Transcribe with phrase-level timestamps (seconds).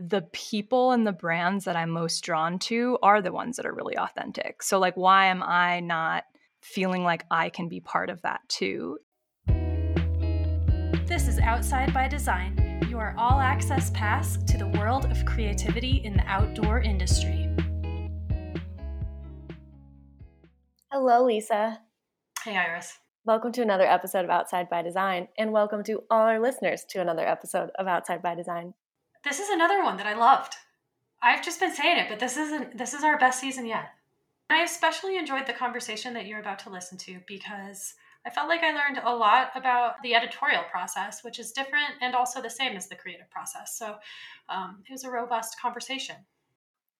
[0.00, 3.74] the people and the brands that I'm most drawn to are the ones that are
[3.74, 4.62] really authentic.
[4.62, 6.22] So, like, why am I not
[6.62, 8.98] feeling like I can be part of that too?
[11.06, 16.12] This is Outside by Design, your all access pass to the world of creativity in
[16.12, 17.52] the outdoor industry.
[20.92, 21.80] Hello, Lisa.
[22.44, 22.98] Hey, Iris.
[23.24, 27.00] Welcome to another episode of Outside by Design, and welcome to all our listeners to
[27.00, 28.74] another episode of Outside by Design.
[29.24, 30.54] This is another one that I loved.
[31.22, 33.90] I've just been saying it, but this isn't this is our best season yet.
[34.50, 37.94] I especially enjoyed the conversation that you're about to listen to because
[38.26, 42.14] I felt like I learned a lot about the editorial process, which is different and
[42.14, 43.76] also the same as the creative process.
[43.76, 43.96] So
[44.48, 46.16] um, it was a robust conversation.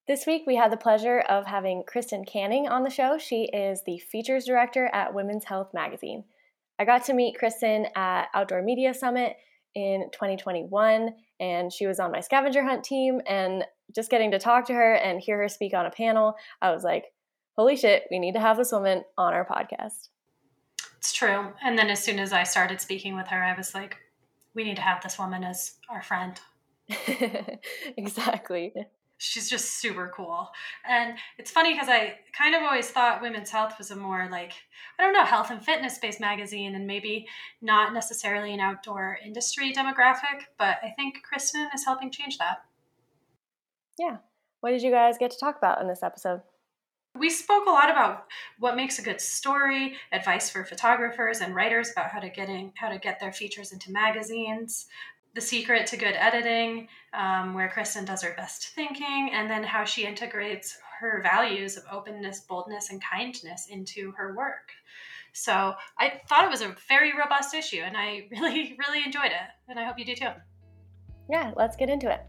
[0.06, 3.18] This week, we had the pleasure of having Kristen Canning on the show.
[3.18, 6.24] She is the features director at Women's Health Magazine.
[6.78, 9.36] I got to meet Kristen at Outdoor Media Summit
[9.78, 13.20] in 2021, and she was on my scavenger hunt team.
[13.28, 13.64] And
[13.94, 16.82] just getting to talk to her and hear her speak on a panel, I was
[16.82, 17.06] like,
[17.56, 20.08] holy shit, we need to have this woman on our podcast.
[20.96, 21.52] It's true.
[21.62, 23.96] And then as soon as I started speaking with her, I was like,
[24.54, 26.40] we need to have this woman as our friend.
[27.96, 28.74] exactly
[29.18, 30.48] she's just super cool.
[30.88, 34.52] And it's funny because I kind of always thought Women's Health was a more like,
[34.98, 37.26] I don't know, health and fitness based magazine and maybe
[37.60, 40.46] not necessarily an outdoor industry demographic.
[40.56, 42.58] But I think Kristen is helping change that.
[43.98, 44.18] Yeah.
[44.60, 46.40] What did you guys get to talk about in this episode?
[47.18, 48.26] We spoke a lot about
[48.60, 52.90] what makes a good story, advice for photographers and writers about how to getting how
[52.90, 54.86] to get their features into magazines,
[55.38, 59.84] the secret to good editing, um, where Kristen does her best thinking, and then how
[59.84, 64.72] she integrates her values of openness, boldness, and kindness into her work.
[65.32, 69.48] So I thought it was a very robust issue, and I really, really enjoyed it,
[69.68, 70.30] and I hope you do too.
[71.30, 72.28] Yeah, let's get into it.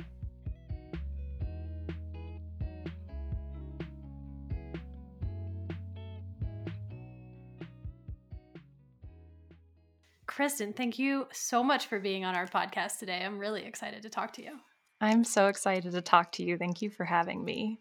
[10.40, 13.26] Kristen, thank you so much for being on our podcast today.
[13.26, 14.52] I'm really excited to talk to you.
[15.02, 16.58] I'm so excited to talk to you.
[16.58, 17.78] Thank you for having me.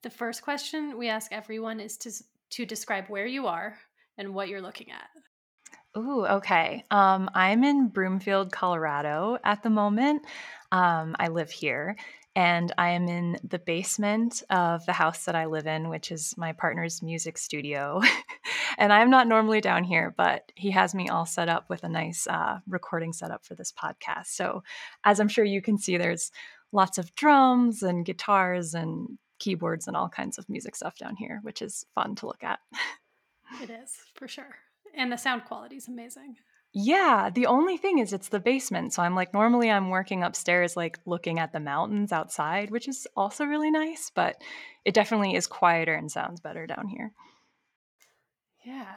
[0.00, 2.10] The first question we ask everyone is to
[2.52, 3.76] to describe where you are
[4.16, 6.00] and what you're looking at.
[6.00, 6.84] Ooh, okay.
[6.90, 10.24] Um, I'm in Broomfield, Colorado at the moment.
[10.70, 11.96] Um, I live here,
[12.34, 16.34] and I am in the basement of the house that I live in, which is
[16.36, 18.00] my partner's music studio.
[18.78, 21.88] and I'm not normally down here, but he has me all set up with a
[21.88, 24.28] nice uh, recording setup for this podcast.
[24.28, 24.62] So,
[25.04, 26.32] as I'm sure you can see, there's
[26.72, 31.40] lots of drums and guitars and keyboards and all kinds of music stuff down here,
[31.42, 32.60] which is fun to look at.
[33.62, 34.56] it is for sure.
[34.94, 36.36] And the sound quality is amazing.
[36.74, 38.94] Yeah, the only thing is it's the basement.
[38.94, 43.06] So I'm like normally I'm working upstairs like looking at the mountains outside, which is
[43.14, 44.40] also really nice, but
[44.84, 47.12] it definitely is quieter and sounds better down here.
[48.64, 48.94] Yeah.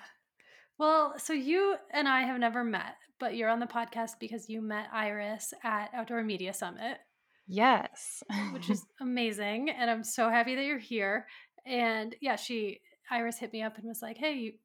[0.78, 4.62] Well, so you and I have never met, but you're on the podcast because you
[4.62, 6.98] met Iris at Outdoor Media Summit.
[7.46, 8.24] Yes.
[8.54, 11.28] which is amazing and I'm so happy that you're here.
[11.66, 12.80] And yeah, she
[13.12, 14.56] Iris hit me up and was like, "Hey,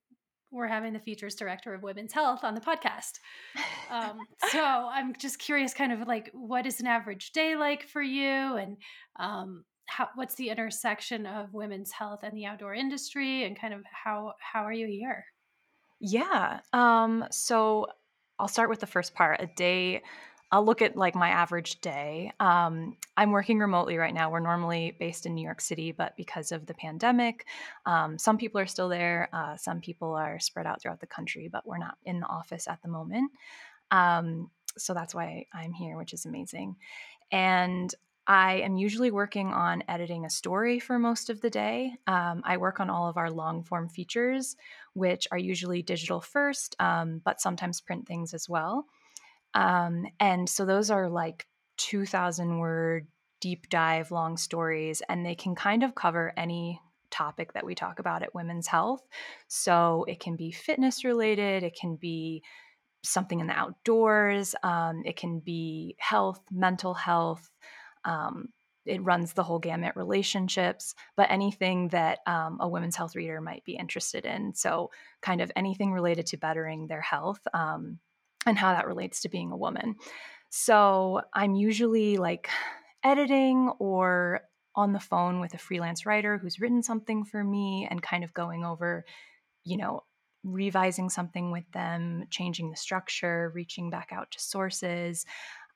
[0.50, 3.21] we're having the features director of women's health on the podcast.
[3.91, 4.19] Um,
[4.50, 8.56] so I'm just curious, kind of like, what is an average day like for you,
[8.56, 8.77] and
[9.19, 13.83] um, how, what's the intersection of women's health and the outdoor industry, and kind of
[13.93, 15.25] how how are you here?
[16.00, 16.60] Yeah.
[16.72, 17.87] Um, so
[18.39, 19.41] I'll start with the first part.
[19.41, 20.03] A day
[20.53, 22.33] I'll look at like my average day.
[22.41, 24.31] Um, I'm working remotely right now.
[24.31, 27.47] We're normally based in New York City, but because of the pandemic,
[27.87, 29.28] um, some people are still there.
[29.33, 32.66] Uh, some people are spread out throughout the country, but we're not in the office
[32.66, 33.31] at the moment.
[33.91, 36.77] Um, so that's why I'm here, which is amazing.
[37.31, 37.94] And
[38.27, 41.94] I am usually working on editing a story for most of the day.
[42.06, 44.56] Um, I work on all of our long form features,
[44.94, 48.87] which are usually digital first, um, but sometimes print things as well.
[49.55, 51.47] Um, and so those are like
[51.78, 53.06] 2,000 word
[53.41, 56.80] deep dive long stories, and they can kind of cover any
[57.10, 59.07] topic that we talk about at Women's Health.
[59.48, 62.42] So it can be fitness related, it can be
[63.03, 67.51] something in the outdoors, um, it can be health, mental health.
[68.04, 68.48] Um,
[68.86, 73.65] it runs the whole gamut relationships, but anything that um, a women's health reader might
[73.65, 74.54] be interested in.
[74.54, 74.91] So,
[75.21, 77.41] kind of anything related to bettering their health.
[77.53, 77.98] Um,
[78.47, 79.97] and how that relates to being a woman.
[80.51, 82.48] So I'm usually like
[83.04, 84.42] editing or
[84.75, 88.34] on the phone with a freelance writer who's written something for me and kind of
[88.34, 89.04] going over,
[89.65, 90.03] you know,
[90.42, 95.27] revising something with them, changing the structure, reaching back out to sources.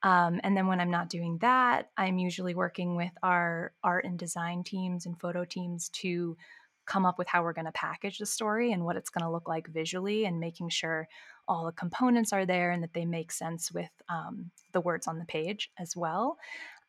[0.02, 4.18] Um, and then when I'm not doing that, I'm usually working with our art and
[4.18, 6.36] design teams and photo teams to
[6.86, 9.30] come up with how we're going to package the story and what it's going to
[9.30, 11.08] look like visually and making sure
[11.46, 15.18] all the components are there and that they make sense with um, the words on
[15.18, 16.38] the page as well.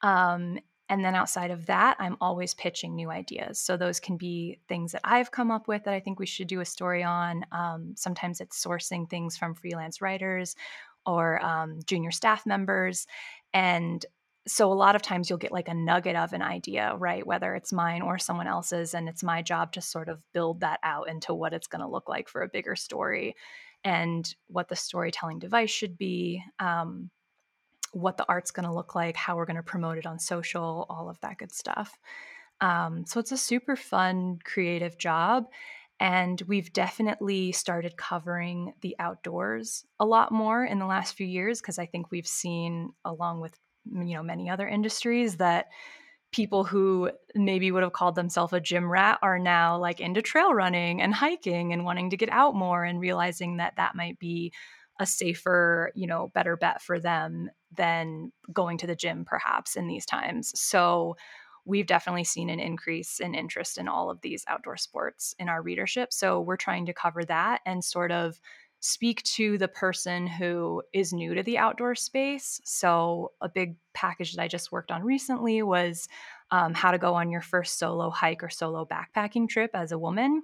[0.01, 3.59] Um, and then outside of that, I'm always pitching new ideas.
[3.59, 6.47] So those can be things that I've come up with that I think we should
[6.47, 7.43] do a story on.
[7.51, 10.55] Um, sometimes it's sourcing things from freelance writers
[11.05, 13.07] or um, junior staff members.
[13.53, 14.05] And
[14.47, 17.25] so a lot of times you'll get like a nugget of an idea, right?
[17.25, 18.93] Whether it's mine or someone else's.
[18.93, 21.87] And it's my job to sort of build that out into what it's going to
[21.87, 23.35] look like for a bigger story
[23.83, 26.43] and what the storytelling device should be.
[26.59, 27.09] Um,
[27.91, 30.85] what the art's going to look like, how we're going to promote it on social,
[30.89, 31.97] all of that good stuff.
[32.59, 35.45] Um, so it's a super fun, creative job.
[35.97, 41.61] And we've definitely started covering the outdoors a lot more in the last few years
[41.61, 43.57] because I think we've seen, along with
[43.91, 45.67] you know many other industries, that
[46.31, 50.53] people who maybe would have called themselves a gym rat are now like into trail
[50.53, 54.51] running and hiking and wanting to get out more and realizing that that might be
[54.99, 59.87] a safer, you know, better bet for them than going to the gym perhaps in
[59.87, 60.51] these times.
[60.59, 61.15] So
[61.65, 65.61] we've definitely seen an increase in interest in all of these outdoor sports in our
[65.61, 66.13] readership.
[66.13, 68.39] So we're trying to cover that and sort of
[68.85, 72.61] speak to the person who is new to the outdoor space.
[72.63, 76.07] So, a big package that I just worked on recently was
[76.51, 79.97] um, how to go on your first solo hike or solo backpacking trip as a
[79.97, 80.43] woman,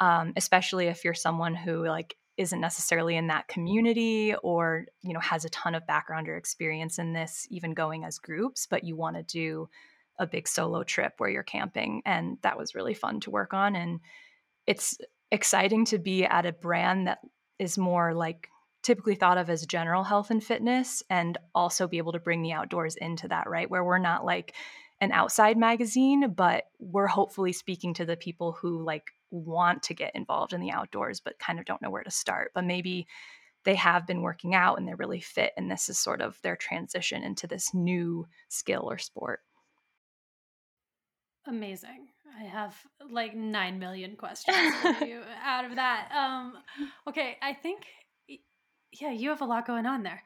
[0.00, 5.20] um, especially if you're someone who like isn't necessarily in that community or you know
[5.20, 8.94] has a ton of background or experience in this even going as groups but you
[8.94, 9.68] want to do
[10.20, 13.74] a big solo trip where you're camping and that was really fun to work on
[13.74, 13.98] and
[14.68, 14.98] it's
[15.32, 17.18] exciting to be at a brand that
[17.58, 18.48] is more like
[18.82, 22.52] typically thought of as general health and fitness and also be able to bring the
[22.52, 23.70] outdoors into that right?
[23.70, 24.54] Where we're not like
[25.00, 30.14] an outside magazine but we're hopefully speaking to the people who like want to get
[30.14, 32.52] involved in the outdoors but kind of don't know where to start.
[32.54, 33.06] But maybe
[33.64, 36.56] they have been working out and they're really fit and this is sort of their
[36.56, 39.40] transition into this new skill or sport.
[41.46, 42.08] Amazing
[42.40, 42.76] i have
[43.10, 46.08] like 9 million questions for you out of that.
[46.14, 46.54] Um
[47.08, 47.82] okay i think
[49.00, 50.22] yeah you have a lot going on there.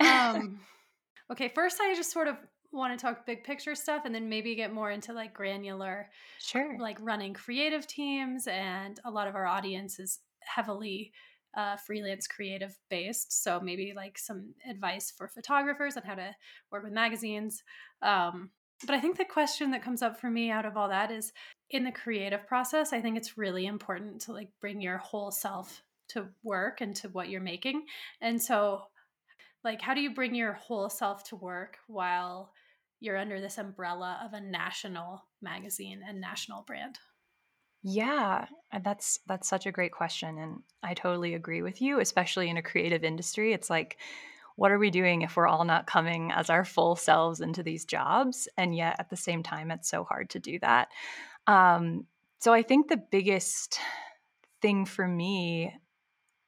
[0.00, 0.60] Um
[1.32, 2.36] okay first i just sort of
[2.72, 6.08] want to talk big picture stuff and then maybe get more into like granular
[6.38, 6.76] sure.
[6.78, 11.12] like running creative teams and a lot of our audience is heavily
[11.56, 16.34] uh, freelance creative based so maybe like some advice for photographers on how to
[16.70, 17.62] work with magazines.
[18.02, 18.50] Um,
[18.86, 21.32] but i think the question that comes up for me out of all that is
[21.70, 25.82] in the creative process i think it's really important to like bring your whole self
[26.08, 27.84] to work and to what you're making
[28.20, 28.82] and so
[29.62, 32.52] like how do you bring your whole self to work while
[33.00, 36.98] you're under this umbrella of a national magazine and national brand?
[37.82, 42.50] Yeah, uh, that's that's such a great question and I totally agree with you, especially
[42.50, 43.54] in a creative industry.
[43.54, 43.96] It's like
[44.56, 47.84] what are we doing if we're all not coming as our full selves into these
[47.84, 50.88] jobs and yet at the same time it's so hard to do that.
[51.46, 52.06] Um,
[52.38, 53.78] so I think the biggest
[54.62, 55.74] thing for me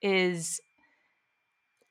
[0.01, 0.61] is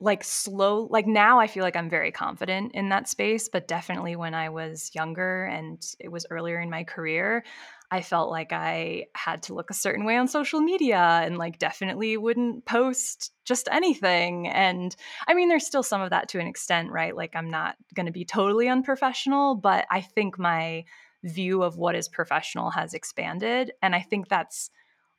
[0.01, 4.15] like slow like now i feel like i'm very confident in that space but definitely
[4.15, 7.43] when i was younger and it was earlier in my career
[7.91, 11.59] i felt like i had to look a certain way on social media and like
[11.59, 14.47] definitely wouldn't post just anything.
[14.47, 14.95] And
[15.27, 17.15] i mean there's still some of that to an extent right?
[17.15, 20.83] Like i'm not going to be totally unprofessional but i think my
[21.23, 24.71] view of what is professional has expanded and i think that's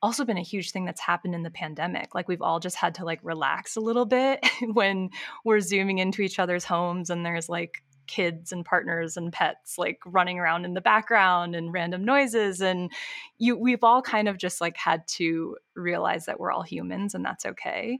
[0.02, 2.14] also been a huge thing that's happened in the pandemic.
[2.14, 5.10] Like we've all just had to like relax a little bit when
[5.44, 10.00] we're zooming into each other's homes and there's like kids and partners and pets like
[10.04, 12.90] running around in the background and random noises and
[13.38, 17.24] you we've all kind of just like had to realize that we're all humans and
[17.24, 17.98] that's okay.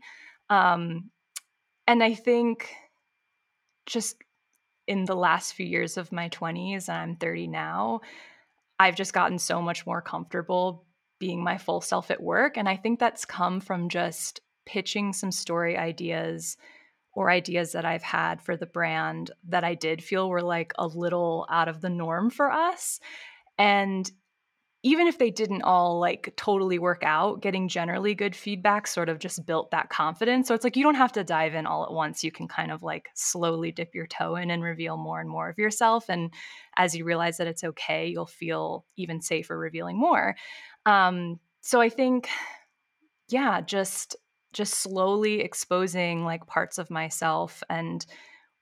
[0.50, 1.11] Um
[1.87, 2.75] and I think
[3.87, 4.16] just
[4.88, 8.00] in the last few years of my 20s and I'm 30 now,
[8.78, 10.85] I've just gotten so much more comfortable
[11.22, 12.56] being my full self at work.
[12.56, 16.56] And I think that's come from just pitching some story ideas
[17.12, 20.88] or ideas that I've had for the brand that I did feel were like a
[20.88, 22.98] little out of the norm for us.
[23.56, 24.10] And
[24.84, 29.20] even if they didn't all like totally work out, getting generally good feedback sort of
[29.20, 30.48] just built that confidence.
[30.48, 32.24] So it's like you don't have to dive in all at once.
[32.24, 35.48] You can kind of like slowly dip your toe in and reveal more and more
[35.48, 36.08] of yourself.
[36.08, 36.32] And
[36.76, 40.34] as you realize that it's okay, you'll feel even safer revealing more.
[40.84, 42.28] Um, so I think,
[43.28, 44.16] yeah, just
[44.52, 48.04] just slowly exposing like parts of myself and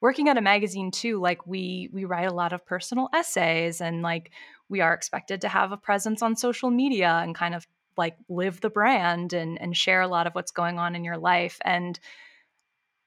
[0.01, 4.03] working at a magazine too like we we write a lot of personal essays and
[4.03, 4.31] like
[4.71, 8.61] we are expected to have a presence on social media and kind of like live
[8.61, 11.59] the brand and and share a lot of what's going on in your life.
[11.63, 11.99] And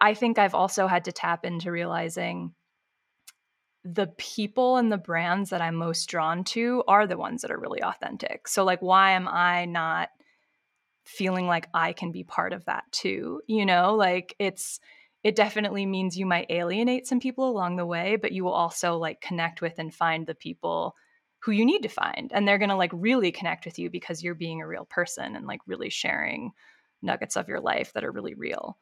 [0.01, 2.53] i think i've also had to tap into realizing
[3.85, 7.59] the people and the brands that i'm most drawn to are the ones that are
[7.59, 8.47] really authentic.
[8.47, 10.09] So like why am i not
[11.05, 13.41] feeling like i can be part of that too?
[13.47, 14.79] You know like it's
[15.23, 18.97] it definitely means you might alienate some people along the way but you will also
[18.97, 20.95] like connect with and find the people
[21.43, 24.23] who you need to find and they're going to like really connect with you because
[24.23, 26.51] you're being a real person and like really sharing
[27.01, 28.77] nuggets of your life that are really real.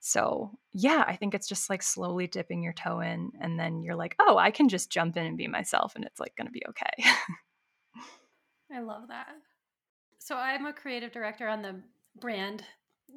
[0.00, 3.96] So yeah i think it's just like slowly dipping your toe in and then you're
[3.96, 6.52] like oh i can just jump in and be myself and it's like going to
[6.52, 7.10] be okay.
[8.72, 9.28] I love that.
[10.18, 11.80] So i'm a creative director on the
[12.20, 12.62] brand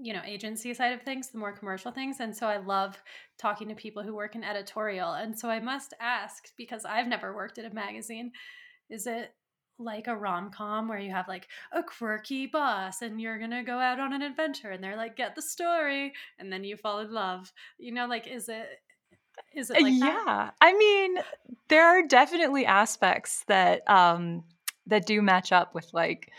[0.01, 2.97] you know agency side of things the more commercial things and so i love
[3.37, 7.35] talking to people who work in editorial and so i must ask because i've never
[7.35, 8.31] worked at a magazine
[8.89, 9.33] is it
[9.79, 13.79] like a rom com where you have like a quirky boss and you're gonna go
[13.79, 17.11] out on an adventure and they're like, get the story, and then you fall in
[17.11, 17.51] love?
[17.77, 18.67] You know, like, is it
[19.53, 20.53] is it like yeah that?
[20.61, 21.17] i mean
[21.69, 24.43] there are definitely aspects that um
[24.85, 26.29] that do match up with like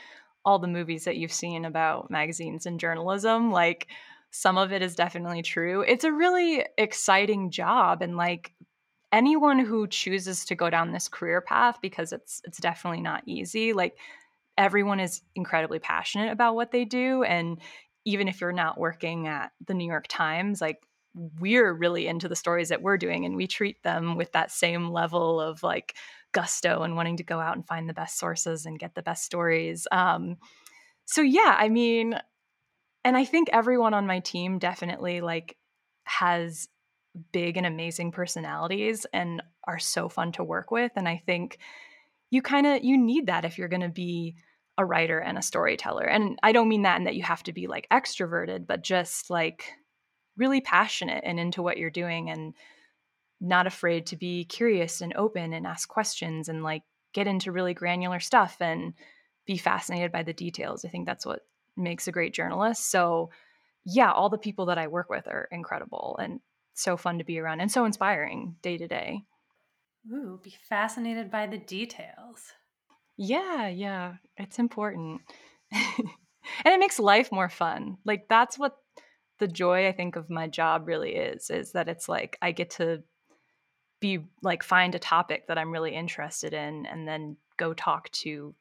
[0.44, 3.88] all the movies that you've seen about magazines and journalism like
[4.30, 8.52] some of it is definitely true it's a really exciting job and like
[9.12, 13.72] anyone who chooses to go down this career path because it's it's definitely not easy
[13.72, 13.96] like
[14.56, 17.58] everyone is incredibly passionate about what they do and
[18.04, 20.78] even if you're not working at the New York Times like
[21.14, 24.90] we're really into the stories that we're doing and we treat them with that same
[24.90, 25.96] level of like
[26.32, 29.24] gusto and wanting to go out and find the best sources and get the best
[29.24, 30.36] stories um
[31.06, 32.14] so yeah i mean
[33.04, 35.56] and i think everyone on my team definitely like
[36.04, 36.68] has
[37.32, 41.58] big and amazing personalities and are so fun to work with and i think
[42.30, 44.36] you kind of you need that if you're going to be
[44.78, 47.52] a writer and a storyteller and i don't mean that in that you have to
[47.52, 49.72] be like extroverted but just like
[50.36, 52.54] really passionate and into what you're doing and
[53.40, 57.74] not afraid to be curious and open and ask questions and like get into really
[57.74, 58.94] granular stuff and
[59.46, 60.84] be fascinated by the details.
[60.84, 61.40] I think that's what
[61.76, 62.90] makes a great journalist.
[62.90, 63.30] So
[63.84, 66.40] yeah all the people that i work with are incredible and
[66.74, 69.24] so fun to be around and so inspiring day to day.
[70.10, 72.52] Ooh, be fascinated by the details.
[73.16, 75.20] Yeah, yeah, it's important.
[75.72, 76.08] and
[76.64, 77.98] it makes life more fun.
[78.04, 78.76] Like that's what
[79.38, 82.70] the joy I think of my job really is is that it's like I get
[82.72, 83.02] to
[84.00, 88.54] be like find a topic that I'm really interested in and then go talk to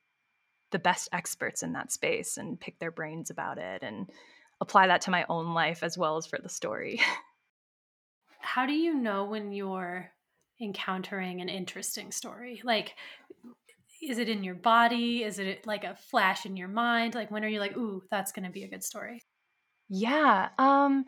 [0.72, 4.10] the best experts in that space and pick their brains about it and
[4.62, 7.02] apply that to my own life as well as for the story.
[8.40, 10.12] how do you know when you're
[10.62, 12.62] encountering an interesting story?
[12.64, 12.96] Like,
[14.02, 15.24] is it in your body?
[15.24, 17.16] Is it like a flash in your mind?
[17.16, 19.22] Like, when are you like, ooh, that's going to be a good story?
[19.90, 20.50] Yeah.
[20.58, 21.06] Um,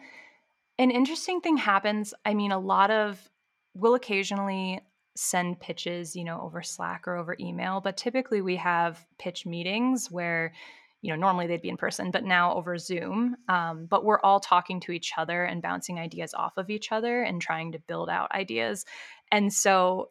[0.78, 2.14] an interesting thing happens.
[2.26, 3.30] I mean, a lot of,
[3.74, 4.82] we'll occasionally
[5.16, 10.10] send pitches, you know, over Slack or over email, but typically we have pitch meetings
[10.10, 10.54] where
[11.02, 14.40] you know normally they'd be in person but now over zoom um, but we're all
[14.40, 18.10] talking to each other and bouncing ideas off of each other and trying to build
[18.10, 18.86] out ideas.
[19.32, 20.10] And so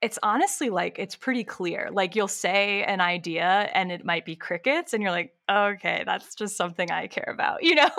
[0.00, 1.88] it's honestly like it's pretty clear.
[1.92, 6.34] Like you'll say an idea and it might be crickets and you're like okay that's
[6.34, 7.90] just something i care about you know?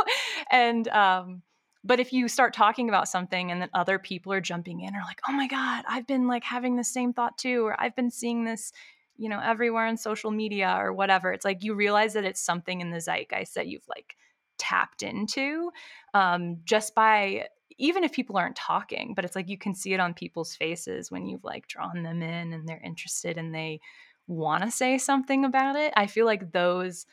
[0.52, 1.42] And um
[1.86, 5.02] but if you start talking about something and then other people are jumping in or
[5.06, 8.12] like oh my god i've been like having the same thought too or i've been
[8.12, 8.72] seeing this
[9.18, 11.32] you know, everywhere on social media or whatever.
[11.32, 14.16] It's like you realize that it's something in the zeitgeist that you've like
[14.58, 15.72] tapped into
[16.14, 20.00] um, just by even if people aren't talking, but it's like you can see it
[20.00, 23.80] on people's faces when you've like drawn them in and they're interested and they
[24.28, 25.92] want to say something about it.
[25.96, 27.06] I feel like those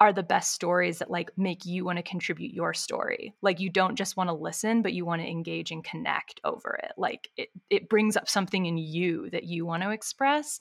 [0.00, 3.34] are the best stories that like make you want to contribute your story.
[3.42, 6.80] Like you don't just want to listen, but you want to engage and connect over
[6.82, 6.92] it.
[6.96, 10.58] Like it it brings up something in you that you want to express.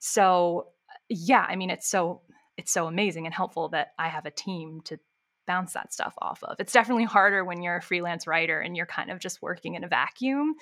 [0.00, 0.68] So
[1.08, 2.22] yeah, I mean it's so
[2.56, 4.98] it's so amazing and helpful that I have a team to
[5.46, 6.56] bounce that stuff off of.
[6.58, 9.84] It's definitely harder when you're a freelance writer and you're kind of just working in
[9.84, 10.54] a vacuum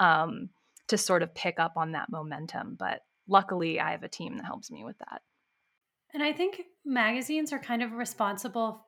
[0.00, 0.48] um,
[0.88, 2.76] to sort of pick up on that momentum.
[2.78, 5.22] But luckily, I have a team that helps me with that.
[6.14, 8.86] And I think magazines are kind of responsible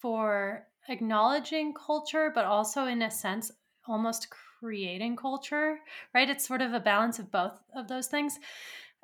[0.00, 3.50] for acknowledging culture, but also in a sense,
[3.86, 5.78] almost creating culture,
[6.14, 6.28] right?
[6.28, 8.38] It's sort of a balance of both of those things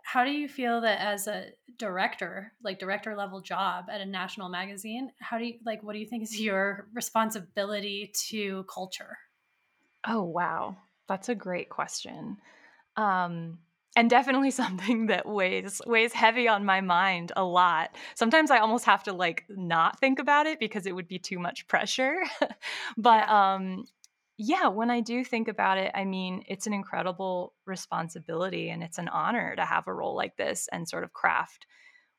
[0.05, 1.47] how do you feel that as a
[1.79, 5.99] director like director level job at a national magazine how do you like what do
[5.99, 9.17] you think is your responsibility to culture
[10.07, 10.77] Oh, wow.
[11.09, 12.39] That's a great question.
[12.97, 13.59] Um,
[13.97, 17.95] and definitely something that weighs weighs heavy on my mind a lot.
[18.15, 21.39] Sometimes I almost have to like not think about it because it would be too
[21.39, 22.23] much pressure.
[22.97, 23.85] but um
[24.43, 28.97] yeah, when I do think about it, I mean, it's an incredible responsibility and it's
[28.97, 31.67] an honor to have a role like this and sort of craft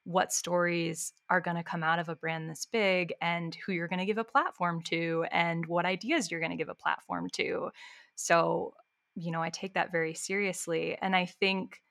[0.04, 3.88] what stories are going to come out of a brand this big and who you're
[3.88, 7.28] going to give a platform to and what ideas you're going to give a platform
[7.32, 7.72] to.
[8.14, 8.76] So,
[9.16, 10.96] you know, I take that very seriously.
[11.02, 11.82] And I think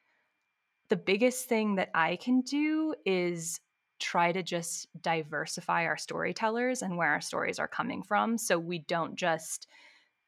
[0.90, 3.58] the biggest thing that I can do is
[3.99, 8.78] try to just diversify our storytellers and where our stories are coming from so we
[8.78, 9.66] don't just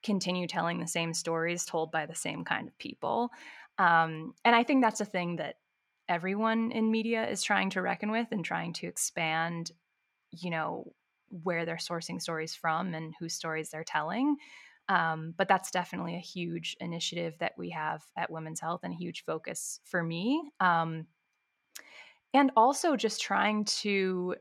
[0.02, 3.30] continue telling the same stories told by the same kind of people.
[3.78, 5.56] Um, and I think that's a thing that
[6.08, 9.72] everyone in media is trying to reckon with and trying to expand,
[10.30, 10.92] you know,
[11.42, 14.36] where they're sourcing stories from and whose stories they're telling.
[14.88, 18.96] Um, but that's definitely a huge initiative that we have at Women's Health and a
[18.96, 20.50] huge focus for me.
[20.60, 21.06] Um,
[22.34, 24.34] and also just trying to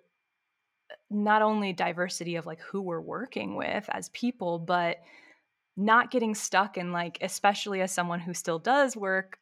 [1.10, 4.98] not only diversity of like who we're working with as people, but
[5.78, 9.38] not getting stuck in like, especially as someone who still does work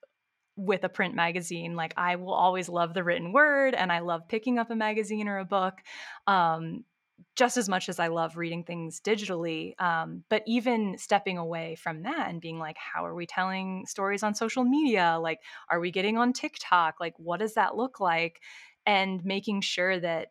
[0.56, 4.28] with a print magazine like i will always love the written word and i love
[4.28, 5.76] picking up a magazine or a book
[6.28, 6.84] um,
[7.36, 9.80] just as much as I love reading things digitally.
[9.82, 14.24] Um, but even stepping away from that and being like, how are we telling stories
[14.24, 15.18] on social media?
[15.22, 16.96] Like, are we getting on TikTok?
[17.00, 18.42] Like, what does that look like?
[18.86, 20.28] And making sure that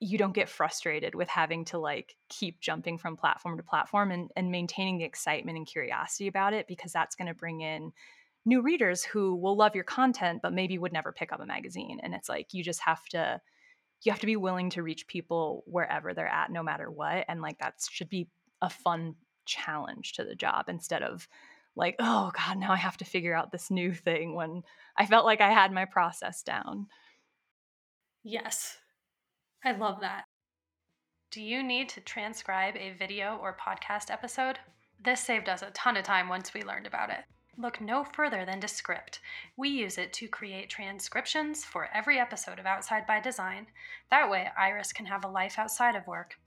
[0.00, 4.30] you don't get frustrated with having to like keep jumping from platform to platform and,
[4.34, 7.92] and maintaining the excitement and curiosity about it because that's going to bring in
[8.46, 12.00] new readers who will love your content but maybe would never pick up a magazine.
[12.02, 13.40] And it's like you just have to
[14.02, 17.42] you have to be willing to reach people wherever they're at no matter what and
[17.42, 18.26] like that should be
[18.62, 19.14] a fun
[19.44, 21.28] challenge to the job instead of
[21.76, 24.62] like oh god now i have to figure out this new thing when
[24.96, 26.86] i felt like i had my process down.
[28.22, 28.78] Yes
[29.64, 30.24] i love that
[31.30, 34.58] do you need to transcribe a video or podcast episode
[35.02, 37.24] this saved us a ton of time once we learned about it
[37.60, 39.20] Look no further than Descript.
[39.54, 43.66] We use it to create transcriptions for every episode of Outside by Design.
[44.10, 46.38] That way, Iris can have a life outside of work.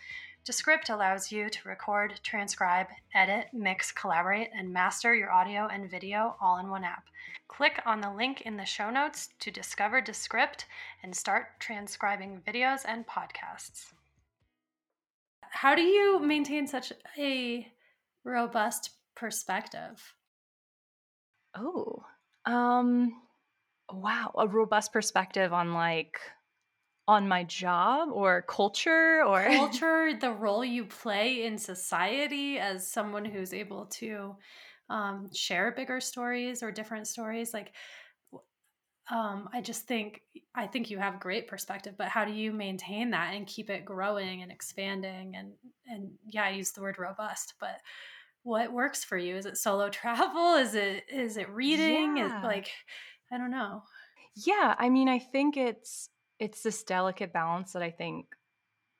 [0.45, 6.35] Descript allows you to record, transcribe, edit, mix, collaborate, and master your audio and video
[6.41, 7.05] all in one app.
[7.47, 10.65] Click on the link in the show notes to discover Descript
[11.01, 13.93] and start transcribing videos and podcasts.
[15.49, 17.65] How do you maintain such a
[18.25, 20.13] robust perspective?
[21.55, 22.03] Oh,
[22.45, 23.13] um,
[23.89, 26.19] wow, a robust perspective on like
[27.07, 33.25] on my job or culture or culture, the role you play in society as someone
[33.25, 34.35] who's able to
[34.89, 37.53] um, share bigger stories or different stories.
[37.53, 37.73] Like,
[39.11, 40.21] um, I just think
[40.55, 43.83] I think you have great perspective, but how do you maintain that and keep it
[43.83, 45.51] growing and expanding and
[45.87, 47.81] and yeah, I use the word robust, but
[48.43, 52.25] what works for you is it solo travel is it is it reading yeah.
[52.25, 52.69] is like
[53.31, 53.81] i don't know
[54.35, 58.25] yeah i mean i think it's it's this delicate balance that i think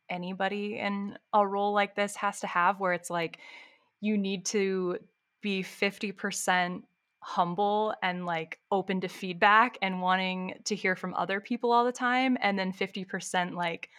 [0.09, 3.39] anybody in a role like this has to have where it's like
[4.01, 4.97] you need to
[5.41, 6.83] be 50%
[7.19, 11.91] humble and like open to feedback and wanting to hear from other people all the
[11.91, 13.89] time and then 50% like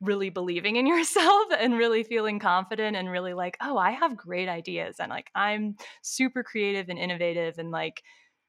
[0.00, 4.48] really believing in yourself and really feeling confident and really like, oh, I have great
[4.48, 8.02] ideas and like I'm super creative and innovative and like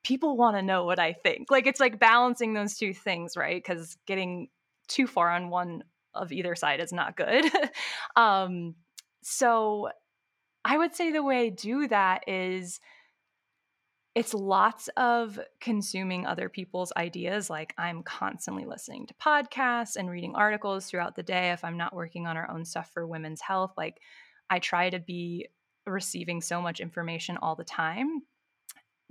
[0.05, 1.49] people want to know what I think.
[1.49, 3.61] Like it's like balancing those two things, right?
[3.61, 4.49] Because getting
[4.87, 7.45] too far on one of either side is not good.
[8.15, 8.75] um,
[9.23, 9.89] so
[10.63, 12.79] I would say the way I do that is
[14.13, 17.49] it's lots of consuming other people's ideas.
[17.49, 21.51] Like I'm constantly listening to podcasts and reading articles throughout the day.
[21.51, 23.99] If I'm not working on our own stuff for women's health, like
[24.49, 25.47] I try to be
[25.87, 28.21] receiving so much information all the time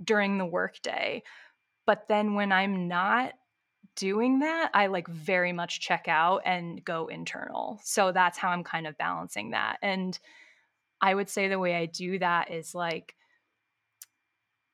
[0.03, 1.23] during the workday.
[1.85, 3.33] But then when I'm not
[3.95, 7.79] doing that, I like very much check out and go internal.
[7.83, 9.77] So that's how I'm kind of balancing that.
[9.81, 10.17] And
[11.01, 13.15] I would say the way I do that is like,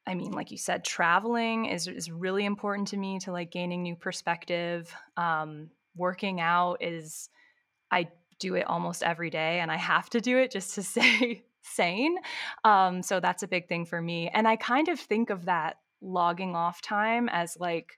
[0.07, 3.84] I mean, like you said, traveling is is really important to me to like gaining
[3.84, 4.93] new perspective.
[5.15, 7.29] Um, working out is
[7.91, 8.07] I
[8.39, 12.17] do it almost every day, and I have to do it just to stay sane.
[12.63, 15.78] Um, so that's a big thing for me, and I kind of think of that
[16.02, 17.97] logging off time as like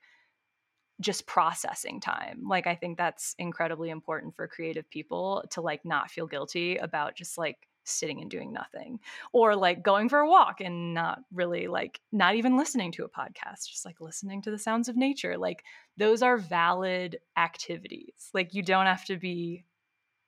[1.00, 2.42] just processing time.
[2.48, 7.16] Like I think that's incredibly important for creative people to like not feel guilty about
[7.16, 8.98] just like sitting and doing nothing
[9.32, 13.08] or like going for a walk and not really like not even listening to a
[13.08, 15.62] podcast just like listening to the sounds of nature like
[15.98, 19.64] those are valid activities like you don't have to be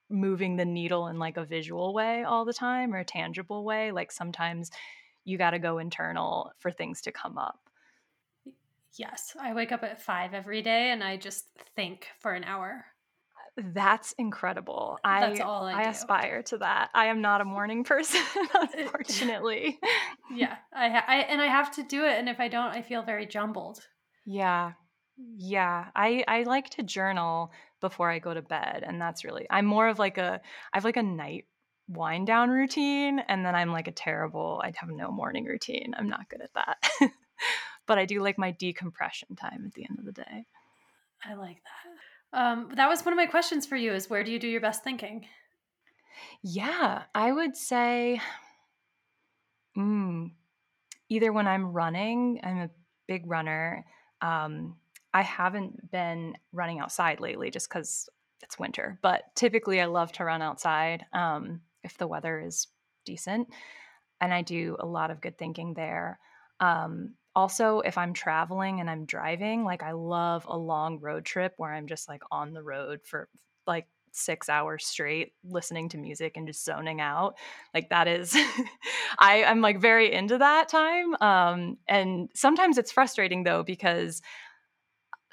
[0.09, 3.91] moving the needle in like a visual way all the time or a tangible way
[3.91, 4.71] like sometimes
[5.25, 7.59] you got to go internal for things to come up
[8.97, 12.85] yes i wake up at 5 every day and i just think for an hour
[13.57, 14.99] uh, that's incredible.
[15.03, 16.89] That's I, all I, I aspire to that.
[16.93, 18.21] I am not a morning person,
[18.53, 19.79] unfortunately.
[20.35, 22.81] yeah, I, ha- I and I have to do it, and if I don't, I
[22.81, 23.79] feel very jumbled.
[24.25, 24.73] Yeah,
[25.37, 25.85] yeah.
[25.95, 29.47] I I like to journal before I go to bed, and that's really.
[29.49, 30.41] I'm more of like a.
[30.73, 31.45] I have like a night
[31.87, 34.61] wind down routine, and then I'm like a terrible.
[34.63, 35.93] I have no morning routine.
[35.97, 36.77] I'm not good at that.
[37.87, 40.45] but I do like my decompression time at the end of the day.
[41.25, 42.39] I like that.
[42.39, 44.61] Um, that was one of my questions for you is where do you do your
[44.61, 45.25] best thinking?
[46.43, 48.21] Yeah, I would say
[49.77, 50.31] mm,
[51.09, 52.69] either when I'm running, I'm a
[53.07, 53.85] big runner.
[54.21, 54.75] Um,
[55.17, 58.07] I haven't been running outside lately just because
[58.43, 62.67] it's winter, but typically I love to run outside um, if the weather is
[63.03, 63.47] decent.
[64.21, 66.19] And I do a lot of good thinking there.
[66.59, 71.53] Um, also if i'm traveling and i'm driving like i love a long road trip
[71.57, 73.29] where i'm just like on the road for
[73.67, 77.35] like six hours straight listening to music and just zoning out
[77.75, 78.35] like that is
[79.19, 84.19] i i'm like very into that time um and sometimes it's frustrating though because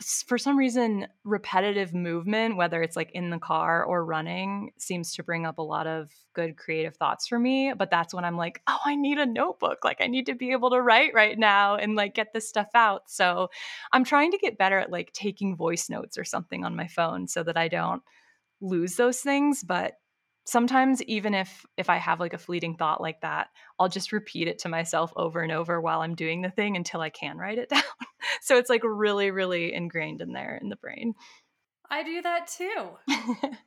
[0.02, 5.22] for some reason repetitive movement whether it's like in the car or running seems to
[5.22, 8.60] bring up a lot of good creative thoughts for me but that's when i'm like
[8.66, 9.84] oh i need a notebook.
[9.84, 12.68] Like i need to be able to write right now and like get this stuff
[12.74, 13.02] out.
[13.08, 13.50] So
[13.92, 17.28] i'm trying to get better at like taking voice notes or something on my phone
[17.28, 18.02] so that i don't
[18.60, 19.94] lose those things but
[20.44, 24.46] sometimes even if if i have like a fleeting thought like that i'll just repeat
[24.46, 27.58] it to myself over and over while i'm doing the thing until i can write
[27.58, 27.82] it down.
[28.40, 31.14] So it's like really really ingrained in there in the brain.
[31.90, 32.90] I do that too.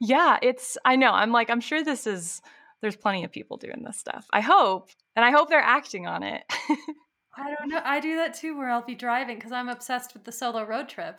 [0.00, 2.42] Yeah it's i know i'm like i'm sure this is
[2.82, 4.26] there's plenty of people doing this stuff.
[4.32, 6.44] I hope and i hope they're acting on it.
[7.38, 10.24] I don't know i do that too where i'll be driving because i'm obsessed with
[10.24, 11.18] the solo road trip.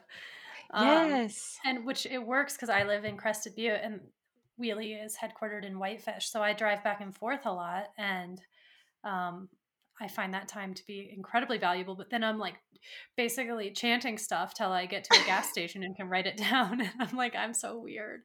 [0.71, 1.57] Um, yes.
[1.65, 4.01] and which it works because I live in Crested Butte and
[4.61, 8.41] Wheelie is headquartered in Whitefish, so I drive back and forth a lot, and
[9.03, 9.49] um,
[9.99, 11.95] I find that time to be incredibly valuable.
[11.95, 12.55] But then I'm like
[13.15, 16.81] basically chanting stuff till I get to a gas station and can write it down.
[16.87, 18.21] And I'm like, I'm so weird.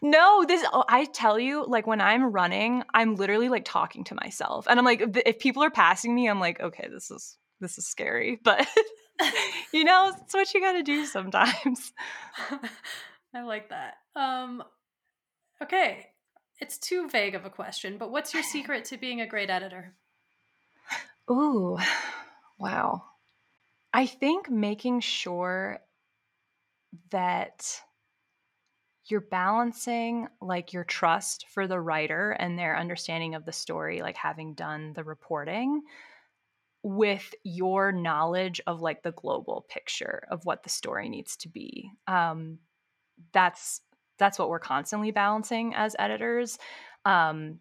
[0.00, 4.14] No, this, oh, I tell you, like when I'm running, I'm literally like talking to
[4.14, 4.66] myself.
[4.68, 7.86] And I'm like, if people are passing me, I'm like, okay, this is, this is
[7.86, 8.40] scary.
[8.52, 8.66] But,
[9.72, 11.92] you know, it's what you got to do sometimes.
[13.34, 13.94] I like that.
[14.16, 14.64] Um,
[15.62, 16.06] Okay,
[16.60, 19.94] it's too vague of a question, but what's your secret to being a great editor?
[21.30, 21.78] Ooh,
[22.58, 23.02] wow.
[23.92, 25.78] I think making sure
[27.10, 27.80] that
[29.06, 34.16] you're balancing like your trust for the writer and their understanding of the story, like
[34.16, 35.82] having done the reporting,
[36.82, 41.90] with your knowledge of like the global picture of what the story needs to be.
[42.08, 42.58] Um,
[43.32, 43.80] that's
[44.22, 46.58] that's what we're constantly balancing as editors
[47.04, 47.58] um,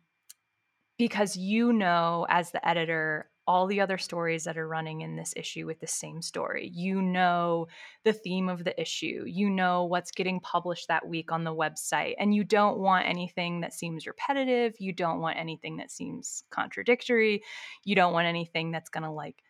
[0.99, 5.33] because you know as the editor all the other stories that are running in this
[5.35, 6.71] issue with the same story.
[6.73, 7.67] You know
[8.03, 9.23] the theme of the issue.
[9.25, 12.13] You know what's getting published that week on the website.
[12.19, 14.75] And you don't want anything that seems repetitive.
[14.79, 17.43] You don't want anything that seems contradictory.
[17.83, 19.43] You don't want anything that's going to like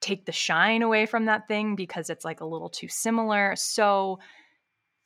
[0.00, 3.54] take the shine away from that thing because it's like a little too similar.
[3.56, 4.18] So,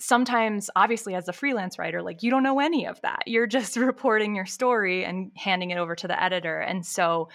[0.02, 3.22] sometimes obviously as a freelance writer like you don't know any of that.
[3.26, 6.58] You're just reporting your story and handing it over to the editor.
[6.58, 7.28] And so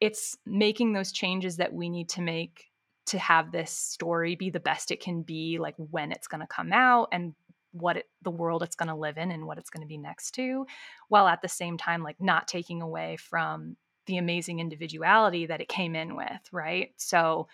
[0.00, 2.66] it's making those changes that we need to make
[3.06, 6.46] to have this story be the best it can be like when it's going to
[6.46, 7.34] come out and
[7.72, 9.98] what it, the world it's going to live in and what it's going to be
[9.98, 10.66] next to
[11.08, 15.68] while at the same time like not taking away from the amazing individuality that it
[15.68, 16.92] came in with right?
[16.96, 17.48] So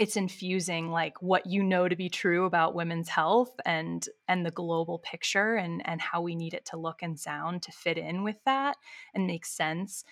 [0.00, 4.50] it's infusing like what you know to be true about women's health and and the
[4.50, 8.24] global picture and and how we need it to look and sound to fit in
[8.24, 8.76] with that
[9.14, 10.02] and make sense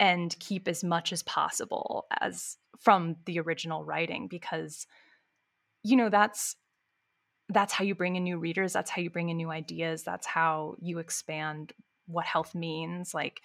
[0.00, 4.86] and keep as much as possible as from the original writing because
[5.84, 6.56] you know that's
[7.50, 10.26] that's how you bring in new readers that's how you bring in new ideas that's
[10.26, 11.74] how you expand
[12.06, 13.42] what health means like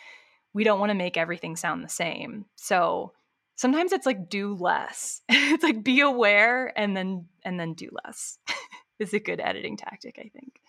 [0.54, 2.46] we don't want to make everything sound the same.
[2.56, 3.14] So
[3.56, 5.22] sometimes it's like do less.
[5.30, 8.38] it's like be aware and then and then do less.
[9.00, 10.60] is a good editing tactic, I think.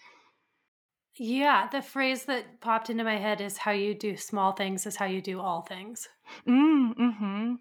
[1.16, 4.96] Yeah, the phrase that popped into my head is how you do small things is
[4.96, 6.08] how you do all things.
[6.48, 7.54] Mm, mm-hmm.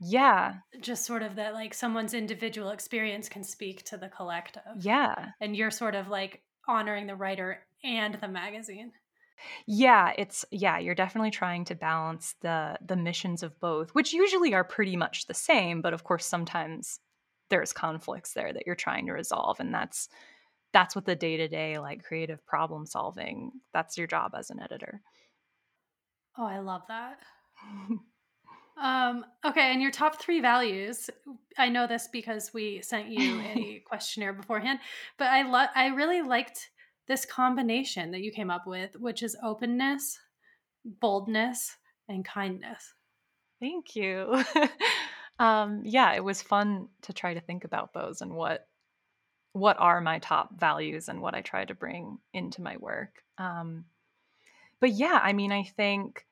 [0.00, 0.54] Yeah.
[0.80, 4.62] Just sort of that like someone's individual experience can speak to the collective.
[4.80, 5.30] Yeah.
[5.40, 8.92] And you're sort of like honoring the writer and the magazine.
[9.66, 14.54] Yeah, it's yeah, you're definitely trying to balance the the missions of both, which usually
[14.54, 17.00] are pretty much the same, but of course sometimes
[17.50, 20.08] there's conflicts there that you're trying to resolve and that's
[20.72, 25.00] that's what the day-to-day like creative problem solving, that's your job as an editor.
[26.38, 27.18] Oh, I love that.
[28.82, 31.08] um, okay, and your top three values.
[31.56, 34.80] I know this because we sent you a questionnaire beforehand,
[35.18, 36.68] but I love I really liked
[37.08, 40.18] this combination that you came up with, which is openness,
[40.84, 41.76] boldness,
[42.08, 42.94] and kindness.
[43.60, 44.42] Thank you.
[45.38, 48.66] um, yeah, it was fun to try to think about those and what
[49.52, 53.22] what are my top values and what I try to bring into my work.
[53.38, 53.86] Um,
[54.80, 56.26] but yeah, I mean, I think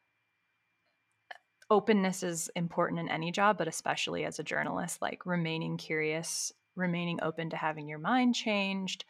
[1.70, 7.18] openness is important in any job, but especially as a journalist, like remaining curious, remaining
[7.22, 9.06] open to having your mind changed,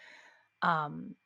[0.63, 1.17] um,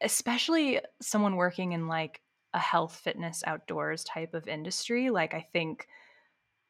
[0.00, 2.20] especially someone working in like
[2.54, 5.10] a health, fitness, outdoors type of industry.
[5.10, 5.86] Like, I think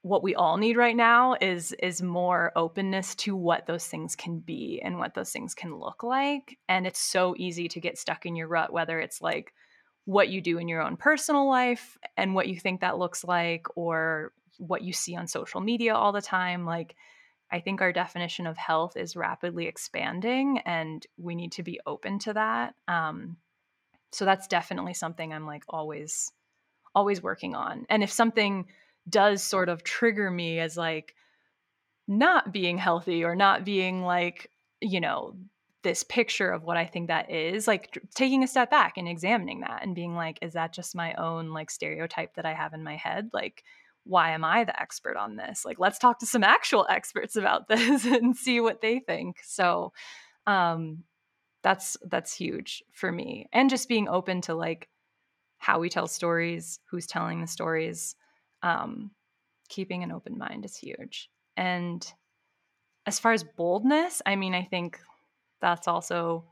[0.03, 4.39] what we all need right now is is more openness to what those things can
[4.39, 8.25] be and what those things can look like and it's so easy to get stuck
[8.25, 9.53] in your rut whether it's like
[10.05, 13.67] what you do in your own personal life and what you think that looks like
[13.77, 16.95] or what you see on social media all the time like
[17.51, 22.19] I think our definition of health is rapidly expanding and we need to be open
[22.21, 22.75] to that.
[22.87, 23.37] Um,
[24.13, 26.33] so that's definitely something I'm like always,
[26.95, 27.87] always working on.
[27.89, 28.67] And if something
[29.09, 31.15] does sort of trigger me as like
[32.07, 35.35] not being healthy or not being like, you know,
[35.83, 39.61] this picture of what I think that is, like taking a step back and examining
[39.61, 42.83] that and being like, is that just my own like stereotype that I have in
[42.83, 43.31] my head?
[43.33, 43.63] Like,
[44.09, 45.65] why am I the expert on this?
[45.65, 49.39] Like, let's talk to some actual experts about this and see what they think.
[49.45, 49.93] So,
[50.47, 51.05] um,
[51.63, 54.89] that's that's huge for me, and just being open to like
[55.59, 58.15] how we tell stories, who's telling the stories.
[58.63, 59.11] Um,
[59.69, 61.31] keeping an open mind is huge.
[61.57, 62.07] And
[63.07, 64.99] as far as boldness, I mean, I think
[65.61, 66.45] that's also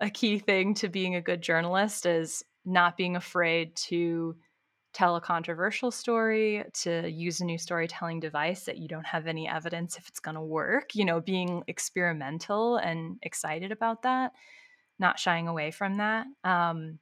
[0.00, 4.36] a key thing to being a good journalist is not being afraid to
[4.92, 9.48] tell a controversial story, to use a new storytelling device that you don't have any
[9.48, 14.32] evidence if it's going to work, you know, being experimental and excited about that,
[14.98, 16.26] not shying away from that.
[16.42, 16.98] Um,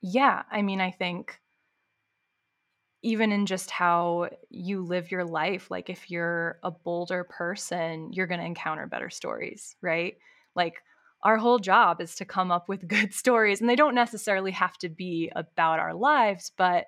[0.00, 1.38] yeah, I mean, I think
[3.02, 8.28] even in just how you live your life, like if you're a bolder person, you're
[8.28, 10.16] going to encounter better stories, right?
[10.54, 10.82] Like,
[11.22, 14.76] our whole job is to come up with good stories and they don't necessarily have
[14.78, 16.86] to be about our lives but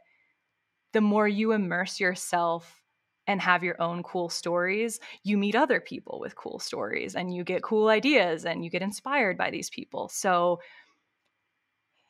[0.93, 2.85] the more you immerse yourself
[3.27, 7.45] and have your own cool stories you meet other people with cool stories and you
[7.45, 10.09] get cool ideas and you get inspired by these people.
[10.09, 10.61] So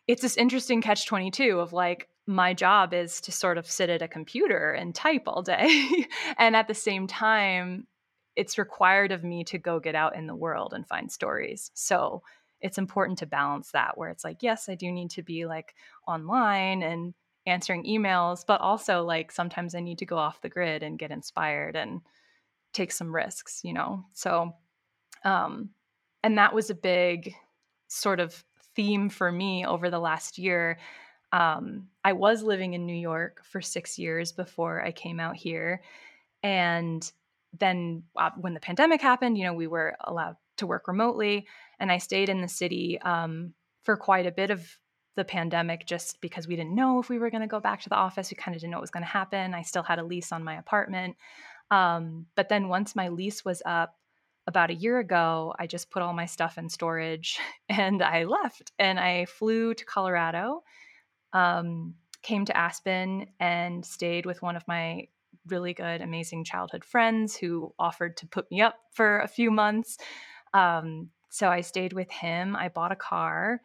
[0.07, 4.03] it's this interesting catch 22 of like my job is to sort of sit at
[4.03, 6.07] a computer and type all day
[6.39, 7.87] and at the same time
[8.37, 11.71] it's required of me to go get out in the world and find stories.
[11.75, 12.23] So
[12.61, 15.75] it's important to balance that where it's like, yes, I do need to be like
[16.07, 17.15] online and
[17.47, 21.11] answering emails, but also like sometimes I need to go off the grid and get
[21.11, 22.01] inspired and
[22.73, 24.05] take some risks, you know?
[24.15, 24.55] So,
[25.25, 25.71] um,
[26.23, 27.35] and that was a big
[27.89, 28.45] sort of
[28.75, 30.79] theme for me over the last year.
[31.33, 35.83] Um, I was living in New York for six years before I came out here.
[36.43, 37.11] And
[37.59, 41.47] then uh, when the pandemic happened, you know, we were allowed to work remotely,
[41.79, 44.79] and I stayed in the city um, for quite a bit of
[45.17, 47.89] the pandemic just because we didn't know if we were going to go back to
[47.89, 48.31] the office.
[48.31, 49.55] We kind of didn't know what was going to happen.
[49.55, 51.17] I still had a lease on my apartment.
[51.71, 53.97] Um, but then once my lease was up
[54.47, 57.39] about a year ago, I just put all my stuff in storage
[57.69, 60.63] and I left and I flew to Colorado,
[61.33, 65.09] um, came to Aspen and stayed with one of my
[65.47, 69.99] really good, amazing childhood friends who offered to put me up for a few months.
[70.53, 72.55] Um, so I stayed with him.
[72.57, 73.61] I bought a car.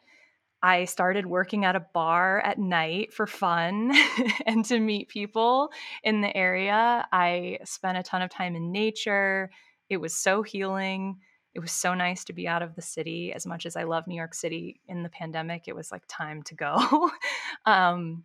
[0.62, 3.94] I started working at a bar at night for fun
[4.46, 5.70] and to meet people
[6.04, 7.08] in the area.
[7.12, 9.52] I spent a ton of time in nature.
[9.90, 11.20] It was so healing.
[11.54, 13.34] It was so nice to be out of the city.
[13.34, 16.44] As much as I love New York City in the pandemic, it was like time
[16.44, 17.10] to go.
[17.66, 18.24] um,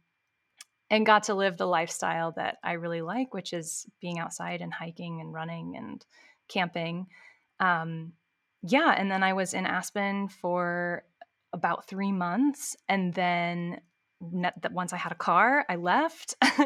[0.94, 4.72] and got to live the lifestyle that I really like, which is being outside and
[4.72, 6.04] hiking and running and
[6.48, 7.08] camping.
[7.58, 8.12] Um,
[8.62, 11.02] yeah, and then I was in Aspen for
[11.52, 12.76] about three months.
[12.88, 13.80] And then
[14.20, 16.36] that once I had a car, I left.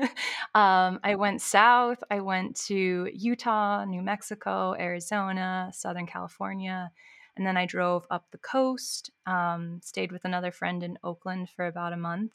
[0.54, 2.04] um, I went south.
[2.10, 6.92] I went to Utah, New Mexico, Arizona, Southern California.
[7.38, 11.64] And then I drove up the coast, um, stayed with another friend in Oakland for
[11.64, 12.32] about a month,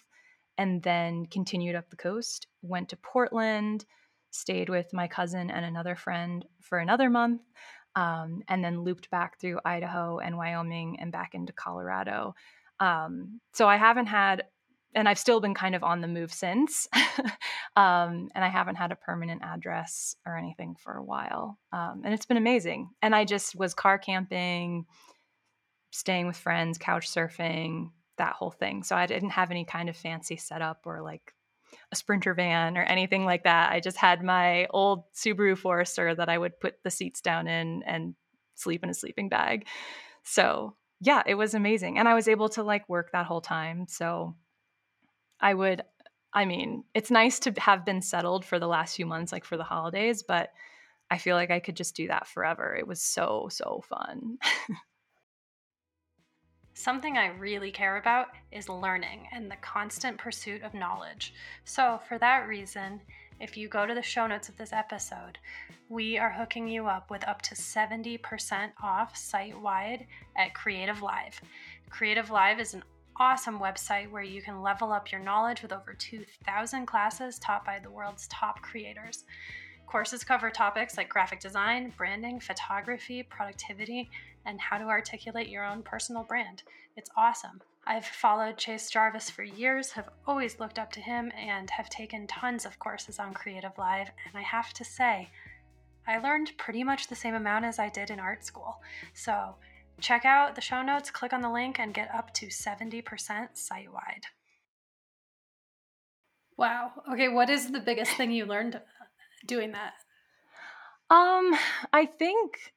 [0.58, 3.86] and then continued up the coast, went to Portland,
[4.32, 7.42] stayed with my cousin and another friend for another month,
[7.96, 12.36] um, and then looped back through Idaho and Wyoming and back into Colorado.
[12.80, 14.44] Um, so I haven't had
[14.96, 16.88] and I've still been kind of on the move since.
[17.76, 21.58] um, and I haven't had a permanent address or anything for a while.
[21.72, 22.90] Um, and it's been amazing.
[23.02, 24.86] And I just was car camping,
[25.92, 28.84] staying with friends, couch surfing, that whole thing.
[28.84, 31.34] So I didn't have any kind of fancy setup or like
[31.92, 33.72] a sprinter van or anything like that.
[33.72, 37.84] I just had my old Subaru Forester that I would put the seats down in
[37.84, 38.16] and
[38.56, 39.68] sleep in a sleeping bag.
[40.24, 42.00] So yeah, it was amazing.
[42.00, 43.88] And I was able to like work that whole time.
[43.88, 44.36] So
[45.40, 45.82] I would,
[46.34, 49.58] I mean, it's nice to have been settled for the last few months, like for
[49.58, 50.52] the holidays, but
[51.12, 52.76] I feel like I could just do that forever.
[52.76, 54.38] It was so, so fun.
[56.76, 61.34] Something I really care about is learning and the constant pursuit of knowledge.
[61.66, 63.00] So, for that reason,
[63.40, 65.38] if you go to the show notes of this episode,
[65.88, 71.40] we are hooking you up with up to 70% off site wide at Creative Live.
[71.92, 72.84] Creative Live is an
[73.18, 77.78] awesome website where you can level up your knowledge with over 2,000 classes taught by
[77.78, 79.26] the world's top creators.
[79.94, 84.10] Courses cover topics like graphic design, branding, photography, productivity,
[84.44, 86.64] and how to articulate your own personal brand.
[86.98, 87.62] It's awesome.
[87.86, 92.26] I've followed Chase Jarvis for years, have always looked up to him, and have taken
[92.26, 94.10] tons of courses on Creative Live.
[94.26, 95.30] And I have to say,
[96.08, 98.82] I learned pretty much the same amount as I did in art school.
[99.14, 99.56] So
[100.02, 103.94] Check out the show notes, click on the link, and get up to 70% site
[103.94, 104.26] wide.
[106.58, 106.92] Wow.
[107.12, 108.80] Okay, what is the biggest thing you learned
[109.46, 109.94] doing that?
[111.10, 111.56] Um,
[111.92, 112.74] I think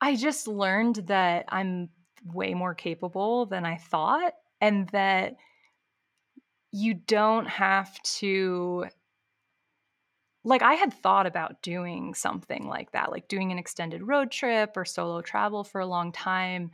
[0.00, 1.90] I just learned that I'm
[2.24, 5.36] way more capable than I thought and that
[6.72, 8.86] you don't have to
[10.44, 14.76] like I had thought about doing something like that, like doing an extended road trip
[14.76, 16.70] or solo travel for a long time.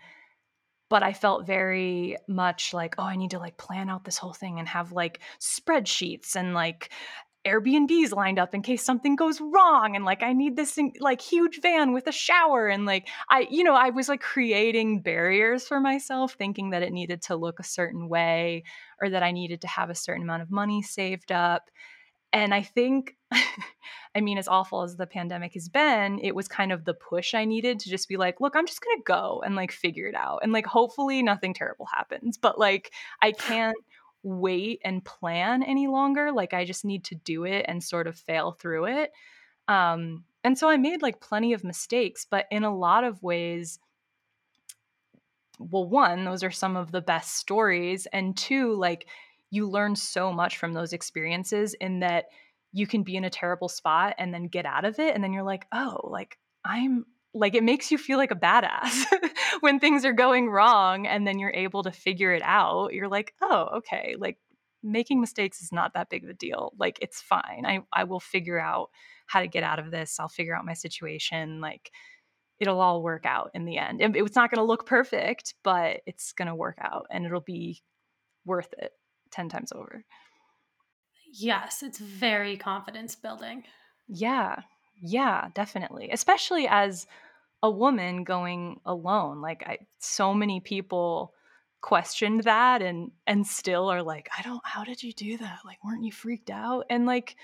[0.91, 4.35] But I felt very much like, oh, I need to like plan out this whole
[4.35, 6.91] thing and have like spreadsheets and like
[7.45, 9.97] Airbnbs lined up in case something goes wrong.
[9.97, 12.69] And like, I need this like huge van with a shower.
[12.69, 16.93] And like, I, you know, I was like creating barriers for myself, thinking that it
[16.93, 18.65] needed to look a certain way
[19.01, 21.69] or that I needed to have a certain amount of money saved up.
[22.33, 23.17] And I think,
[24.15, 27.35] I mean, as awful as the pandemic has been, it was kind of the push
[27.35, 30.07] I needed to just be like, look, I'm just going to go and like figure
[30.07, 30.41] it out.
[30.43, 32.39] And like, hopefully nothing terrible happens.
[32.39, 33.77] But like, I can't
[34.23, 36.33] wait and plan any longer.
[36.33, 39.13] Like, I just need to do it and sort of fail through it.
[39.69, 43.79] Um, and so I made like plenty of mistakes, but in a lot of ways,
[45.59, 48.07] well, one, those are some of the best stories.
[48.13, 49.07] And two, like,
[49.51, 52.27] you learn so much from those experiences in that
[52.73, 55.33] you can be in a terrible spot and then get out of it and then
[55.33, 59.05] you're like oh like i'm like it makes you feel like a badass
[59.61, 63.35] when things are going wrong and then you're able to figure it out you're like
[63.41, 64.39] oh okay like
[64.83, 68.21] making mistakes is not that big of a deal like it's fine i i will
[68.21, 68.91] figure out
[69.27, 71.91] how to get out of this i'll figure out my situation like
[72.59, 76.01] it'll all work out in the end it, it's not going to look perfect but
[76.07, 77.83] it's going to work out and it'll be
[78.45, 78.93] worth it
[79.33, 80.05] 10 times over.
[81.33, 83.65] Yes, it's very confidence building.
[84.07, 84.57] Yeah.
[85.03, 86.11] Yeah, definitely.
[86.13, 87.07] Especially as
[87.63, 89.41] a woman going alone.
[89.43, 91.35] Like I so many people
[91.83, 95.61] questioned that and and still are like, I don't how did you do that?
[95.65, 96.87] Like weren't you freaked out?
[96.91, 97.37] And like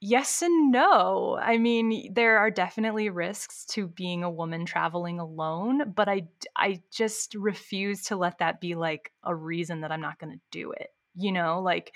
[0.00, 1.38] yes and no.
[1.40, 6.82] I mean, there are definitely risks to being a woman traveling alone, but I I
[6.92, 10.72] just refuse to let that be like a reason that I'm not going to do
[10.72, 10.88] it.
[11.16, 11.92] You know, like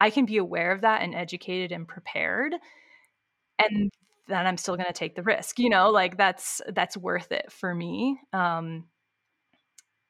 [0.00, 2.54] I can be aware of that and educated and prepared
[3.58, 3.90] and
[4.28, 5.58] then I'm still going to take the risk.
[5.58, 8.18] You know, like that's that's worth it for me.
[8.32, 8.84] Um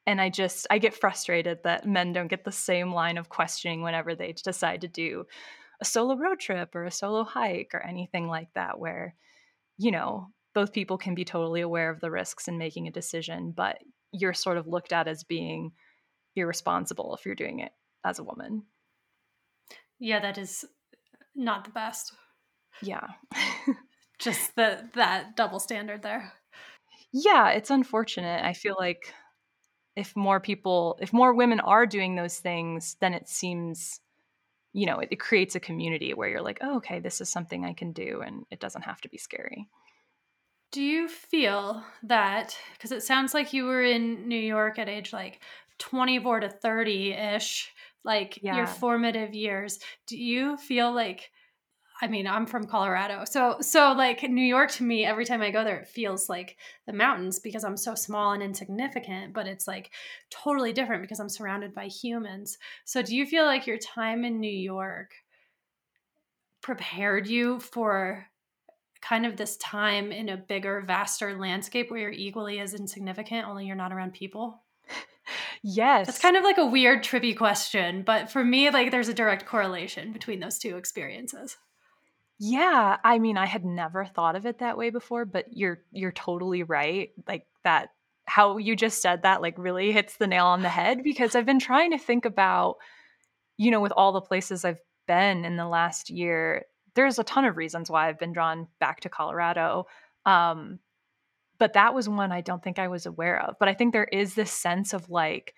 [0.07, 3.83] and I just I get frustrated that men don't get the same line of questioning
[3.83, 5.25] whenever they decide to do
[5.81, 9.15] a solo road trip or a solo hike or anything like that where
[9.79, 13.53] you know both people can be totally aware of the risks in making a decision
[13.55, 13.79] but
[14.13, 15.73] you're sort of looked at as being
[16.37, 17.73] irresponsible if you're doing it
[18.05, 18.63] as a woman
[19.99, 20.65] yeah that is
[21.35, 22.13] not the best
[22.83, 23.07] yeah.
[24.19, 26.33] Just the that double standard there.
[27.13, 28.45] Yeah it's unfortunate.
[28.45, 29.13] I feel like
[29.97, 34.01] if more people if more women are doing those things then it seems
[34.73, 37.65] you know it, it creates a community where you're like oh okay this is something
[37.65, 39.69] i can do and it doesn't have to be scary.
[40.73, 45.13] Do you feel that because it sounds like you were in new york at age
[45.13, 45.41] like
[45.79, 47.73] 24 to 30 ish
[48.05, 48.57] like yeah.
[48.57, 51.31] your formative years do you feel like
[52.03, 53.25] I mean, I'm from Colorado.
[53.25, 56.57] So so like New York to me every time I go there it feels like
[56.87, 59.93] the mountains because I'm so small and insignificant, but it's like
[60.31, 62.59] totally different because I'm surrounded by humans.
[62.85, 65.13] So do you feel like your time in New York
[66.63, 68.27] prepared you for
[69.01, 73.67] kind of this time in a bigger, vaster landscape where you're equally as insignificant, only
[73.67, 74.63] you're not around people?
[75.67, 76.11] Yes.
[76.11, 79.47] It's kind of like a weird, trippy question, but for me, like there's a direct
[79.47, 81.57] correlation between those two experiences.
[82.39, 86.13] Yeah, I mean, I had never thought of it that way before, but you're you're
[86.13, 87.11] totally right.
[87.29, 87.91] Like that
[88.27, 91.47] how you just said that like really hits the nail on the head because I've
[91.47, 92.77] been trying to think about
[93.59, 96.65] you know, with all the places I've been in the last year,
[96.97, 99.87] there's a ton of reasons why I've been drawn back to Colorado.
[100.27, 100.81] Um
[101.59, 103.57] but that was one I don't think I was aware of.
[103.61, 105.55] But I think there is this sense of like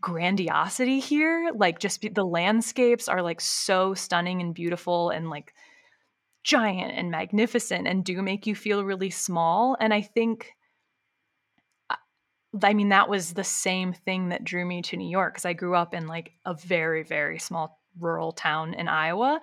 [0.00, 5.54] grandiosity here like just be, the landscapes are like so stunning and beautiful and like
[6.44, 9.76] giant and magnificent and do make you feel really small.
[9.80, 10.52] And i think
[11.90, 11.96] uh,
[12.62, 15.52] i mean that was the same thing that drew me to new york because i
[15.52, 19.40] grew up in like a very very small rural town in iowa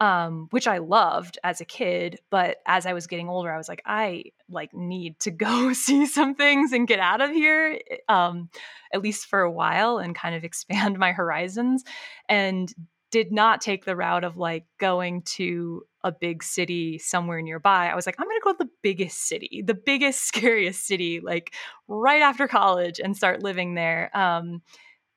[0.00, 2.18] um, which I loved as a kid.
[2.30, 6.06] But as I was getting older, I was like, I like need to go see
[6.06, 8.48] some things and get out of here, eh, um,
[8.92, 11.84] at least for a while, and kind of expand my horizons.
[12.28, 12.72] And
[13.10, 17.88] did not take the route of like going to a big city somewhere nearby.
[17.88, 21.20] I was like, I'm going to go to the biggest city, the biggest, scariest city,
[21.20, 21.52] like
[21.88, 24.16] right after college and start living there.
[24.16, 24.62] Um,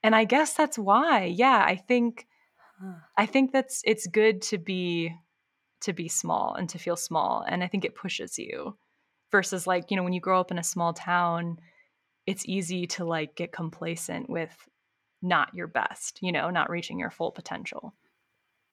[0.02, 2.28] and I guess that's why, yeah, I think
[3.18, 5.16] I think that's it's good to be
[5.82, 8.78] to be small and to feel small and I think it pushes you
[9.32, 11.60] versus like, you know, when you grow up in a small town,
[12.26, 14.56] it's easy to like get complacent with
[15.22, 17.94] not your best, you know, not reaching your full potential.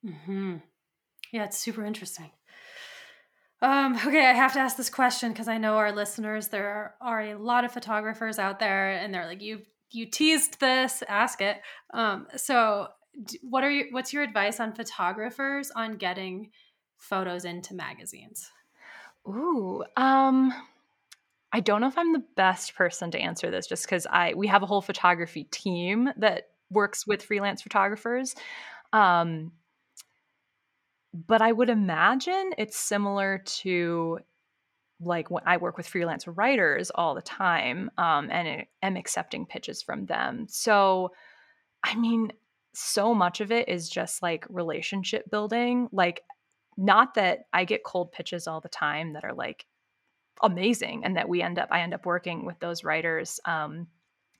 [0.04, 0.56] hmm
[1.32, 2.32] Yeah, it's super interesting.
[3.62, 7.20] Um, okay, I have to ask this question because I know our listeners, there are
[7.20, 11.60] a lot of photographers out there and they're like, you you teased this, ask it.
[11.92, 12.88] Um, so
[13.42, 16.50] what are your what's your advice on photographers on getting
[16.98, 18.50] photos into magazines?
[19.28, 20.52] Ooh, um
[21.52, 24.46] I don't know if I'm the best person to answer this just cuz I we
[24.46, 28.34] have a whole photography team that works with freelance photographers.
[28.92, 29.52] Um
[31.12, 34.20] but I would imagine it's similar to
[35.00, 39.82] like when I work with freelance writers all the time um, and am accepting pitches
[39.82, 40.46] from them.
[40.48, 41.12] So,
[41.82, 42.32] I mean,
[42.74, 45.88] so much of it is just like relationship building.
[45.92, 46.22] Like,
[46.76, 49.66] not that I get cold pitches all the time that are like
[50.42, 53.40] amazing and that we end up, I end up working with those writers.
[53.44, 53.88] Um,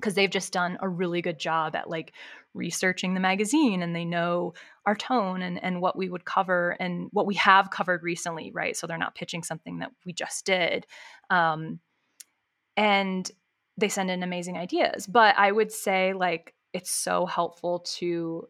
[0.01, 2.14] because they've just done a really good job at like
[2.55, 4.55] researching the magazine and they know
[4.87, 8.76] our tone and, and what we would cover and what we have covered recently right
[8.76, 10.87] so they're not pitching something that we just did
[11.28, 11.78] um,
[12.76, 13.31] and
[13.76, 18.49] they send in amazing ideas but i would say like it's so helpful to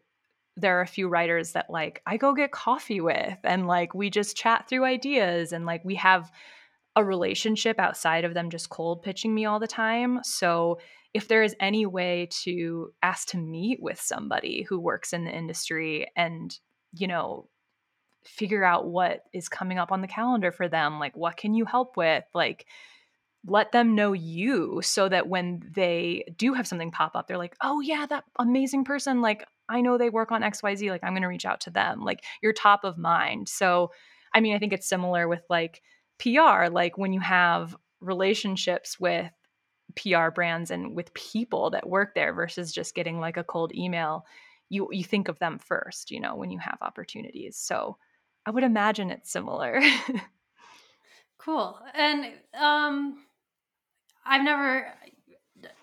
[0.57, 4.09] there are a few writers that like I go get coffee with and like we
[4.09, 6.31] just chat through ideas and like we have
[6.95, 10.19] a relationship outside of them just cold pitching me all the time.
[10.23, 10.79] So
[11.13, 15.31] if there is any way to ask to meet with somebody who works in the
[15.31, 16.57] industry and
[16.93, 17.47] you know
[18.23, 21.65] figure out what is coming up on the calendar for them like what can you
[21.65, 22.65] help with like
[23.45, 27.55] let them know you so that when they do have something pop up, they're like,
[27.61, 29.21] oh, yeah, that amazing person.
[29.21, 30.89] Like, I know they work on XYZ.
[30.89, 32.01] Like, I'm going to reach out to them.
[32.01, 33.49] Like, you're top of mind.
[33.49, 33.91] So,
[34.33, 35.81] I mean, I think it's similar with like
[36.19, 36.67] PR.
[36.69, 39.31] Like, when you have relationships with
[39.95, 44.25] PR brands and with people that work there versus just getting like a cold email,
[44.69, 47.57] you, you think of them first, you know, when you have opportunities.
[47.57, 47.97] So,
[48.45, 49.81] I would imagine it's similar.
[51.39, 51.79] cool.
[51.93, 52.25] And,
[52.59, 53.17] um,
[54.25, 54.93] I've never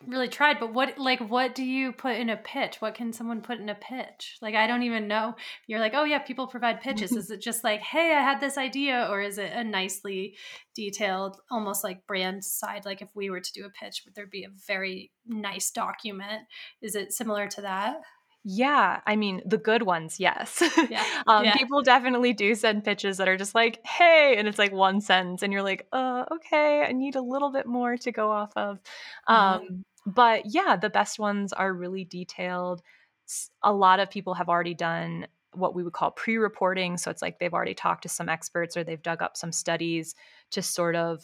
[0.07, 2.80] really tried, but what like what do you put in a pitch?
[2.80, 4.39] What can someone put in a pitch?
[4.41, 5.34] Like I don't even know.
[5.66, 7.18] You're like, "Oh yeah, people provide pitches." Mm-hmm.
[7.18, 10.36] is it just like, "Hey, I had this idea," or is it a nicely
[10.74, 14.26] detailed almost like brand side like if we were to do a pitch, would there
[14.26, 16.43] be a very nice document?
[16.82, 18.01] Is it similar to that?
[18.51, 20.62] Yeah, I mean the good ones, yes.
[20.88, 21.05] Yeah.
[21.26, 21.55] um, yeah.
[21.55, 25.42] People definitely do send pitches that are just like, "Hey," and it's like one sentence,
[25.42, 28.80] and you're like, "Uh, okay, I need a little bit more to go off of."
[29.26, 29.74] Um, mm-hmm.
[30.07, 32.80] but yeah, the best ones are really detailed.
[33.62, 36.96] A lot of people have already done what we would call pre reporting.
[36.96, 40.14] So it's like they've already talked to some experts or they've dug up some studies
[40.53, 41.22] to sort of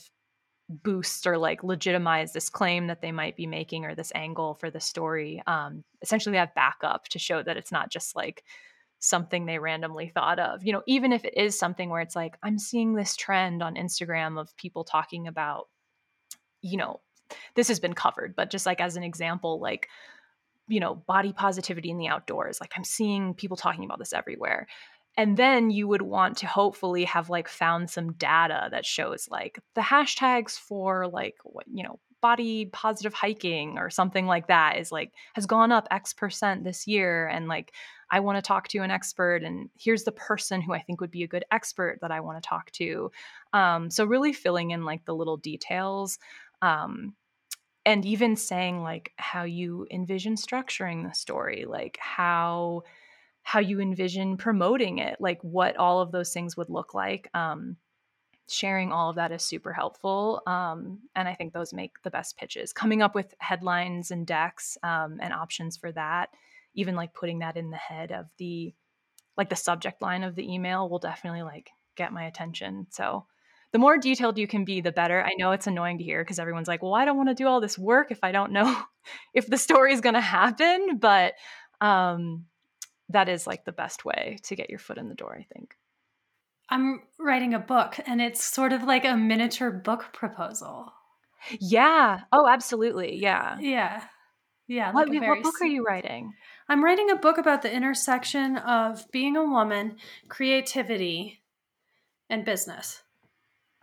[0.68, 4.70] boost or like legitimize this claim that they might be making or this angle for
[4.70, 5.42] the story.
[5.46, 8.44] Um, essentially, they have backup to show that it's not just like
[8.98, 10.64] something they randomly thought of.
[10.64, 13.74] You know, even if it is something where it's like, I'm seeing this trend on
[13.74, 15.68] Instagram of people talking about,
[16.62, 17.00] you know,
[17.54, 19.88] this has been covered, but just like as an example, like,
[20.68, 22.58] you know, body positivity in the outdoors.
[22.60, 24.66] Like I'm seeing people talking about this everywhere
[25.16, 29.58] and then you would want to hopefully have like found some data that shows like
[29.74, 34.90] the hashtags for like what you know body positive hiking or something like that is
[34.90, 37.72] like has gone up x percent this year and like
[38.10, 41.10] i want to talk to an expert and here's the person who i think would
[41.10, 43.10] be a good expert that i want to talk to.
[43.52, 46.18] Um, so really filling in like the little details
[46.62, 47.14] um,
[47.84, 52.84] and even saying like how you envision structuring the story like how
[53.44, 57.28] how you envision promoting it, like what all of those things would look like.
[57.34, 57.76] Um,
[58.48, 60.42] sharing all of that is super helpful.
[60.46, 62.72] Um, and I think those make the best pitches.
[62.72, 66.30] Coming up with headlines and decks um, and options for that,
[66.74, 68.74] even like putting that in the head of the
[69.36, 72.86] like the subject line of the email will definitely like get my attention.
[72.90, 73.26] So
[73.72, 75.22] the more detailed you can be, the better.
[75.22, 77.48] I know it's annoying to hear because everyone's like, well, I don't want to do
[77.48, 78.74] all this work if I don't know
[79.34, 80.98] if the story is going to happen.
[80.98, 81.34] But
[81.80, 82.46] um,
[83.10, 85.76] that is like the best way to get your foot in the door, I think.
[86.68, 90.92] I'm writing a book and it's sort of like a miniature book proposal.
[91.60, 92.20] Yeah.
[92.32, 93.16] Oh, absolutely.
[93.16, 93.58] Yeah.
[93.60, 94.02] Yeah.
[94.66, 94.92] Yeah.
[94.92, 96.32] What, what book are you writing?
[96.68, 99.96] I'm writing a book about the intersection of being a woman,
[100.28, 101.42] creativity,
[102.30, 103.03] and business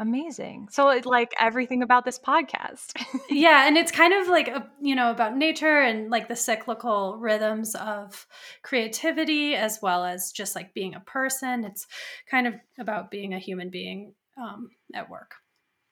[0.02, 0.68] amazing.
[0.72, 2.94] So it's like everything about this podcast.
[3.30, 7.18] Yeah and it's kind of like a, you know about nature and like the cyclical
[7.18, 8.26] rhythms of
[8.62, 11.64] creativity as well as just like being a person.
[11.64, 11.88] It's
[12.30, 15.36] kind of about being a human being um, at work.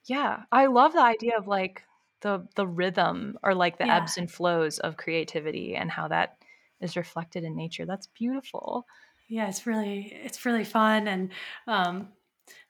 [0.06, 1.84] Yeah i love the idea of like
[2.22, 3.98] the the rhythm or like the yeah.
[3.98, 6.38] ebbs and flows of creativity and how that
[6.82, 7.86] is reflected in nature.
[7.86, 8.86] That's beautiful.
[9.28, 11.32] Yeah it's really it's really fun and
[11.68, 12.10] um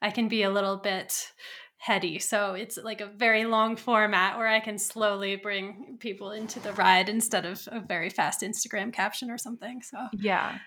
[0.01, 1.31] I can be a little bit
[1.79, 2.19] heady.
[2.19, 6.73] So it's like a very long format where I can slowly bring people into the
[6.73, 9.81] ride instead of a very fast Instagram caption or something.
[9.81, 10.59] So yeah,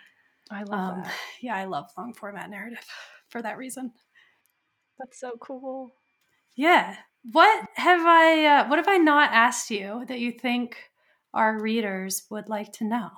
[0.50, 1.12] I love um, that.
[1.42, 2.84] Yeah, I love long format narrative
[3.28, 3.92] for that reason.
[4.98, 5.94] That's so cool.
[6.56, 6.96] Yeah.
[7.30, 8.46] What have I?
[8.46, 10.76] Uh, what have I not asked you that you think
[11.34, 13.10] our readers would like to know?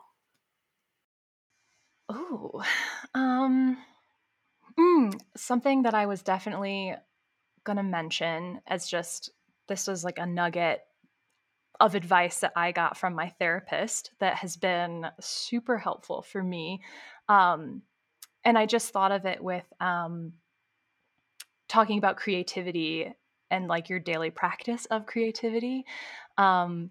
[2.08, 2.62] Oh,
[3.14, 3.78] um.
[4.78, 6.94] Mm, something that I was definitely
[7.64, 9.30] going to mention as just
[9.68, 10.82] this was like a nugget
[11.80, 16.80] of advice that I got from my therapist that has been super helpful for me.
[17.28, 17.82] Um,
[18.44, 20.34] and I just thought of it with um,
[21.68, 23.12] talking about creativity
[23.50, 25.84] and like your daily practice of creativity.
[26.38, 26.90] Um,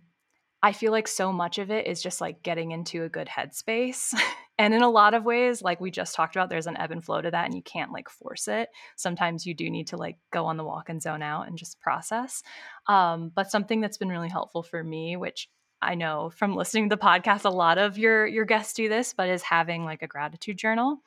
[0.61, 4.13] I feel like so much of it is just like getting into a good headspace.
[4.57, 7.03] and in a lot of ways, like we just talked about, there's an ebb and
[7.03, 8.69] flow to that and you can't like force it.
[8.95, 11.79] Sometimes you do need to like go on the walk and zone out and just
[11.79, 12.43] process.
[12.87, 15.49] Um, but something that's been really helpful for me, which
[15.81, 19.13] I know from listening to the podcast, a lot of your your guests do this,
[19.13, 20.99] but is having like a gratitude journal.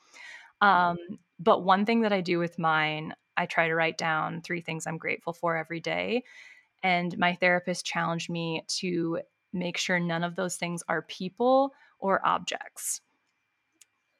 [0.61, 0.97] Um,
[1.39, 4.85] but one thing that I do with mine, I try to write down three things
[4.85, 6.23] I'm grateful for every day.
[6.83, 9.19] And my therapist challenged me to
[9.53, 13.01] make sure none of those things are people or objects.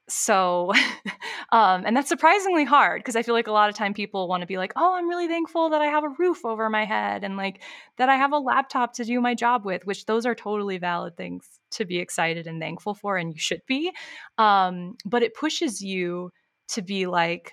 [0.09, 0.71] So,
[1.51, 4.41] um, and that's surprisingly hard because I feel like a lot of time people want
[4.41, 7.23] to be like, oh, I'm really thankful that I have a roof over my head
[7.23, 7.61] and like
[7.97, 11.17] that I have a laptop to do my job with, which those are totally valid
[11.17, 13.91] things to be excited and thankful for, and you should be.
[14.37, 16.31] Um, but it pushes you
[16.69, 17.51] to be like,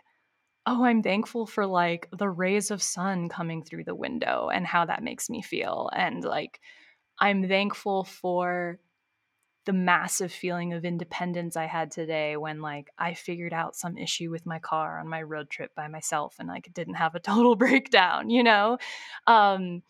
[0.67, 4.87] oh, I'm thankful for like the rays of sun coming through the window and how
[4.87, 5.91] that makes me feel.
[5.95, 6.61] And like,
[7.19, 8.79] I'm thankful for
[9.65, 14.31] the massive feeling of independence I had today when like I figured out some issue
[14.31, 17.57] with my car on my road trip by myself and like didn't have a total
[17.57, 18.79] breakdown, you know.
[19.27, 19.83] Um,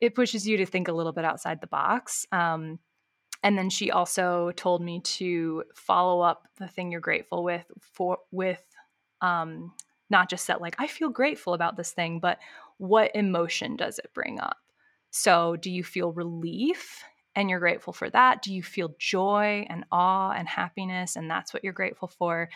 [0.00, 2.26] it pushes you to think a little bit outside the box.
[2.32, 2.78] Um,
[3.42, 8.18] and then she also told me to follow up the thing you're grateful with for
[8.30, 8.62] with
[9.20, 9.72] um,
[10.10, 12.38] not just that like I feel grateful about this thing, but
[12.78, 14.56] what emotion does it bring up?
[15.10, 17.02] So, do you feel relief
[17.34, 18.42] and you're grateful for that?
[18.42, 22.48] Do you feel joy and awe and happiness and that's what you're grateful for?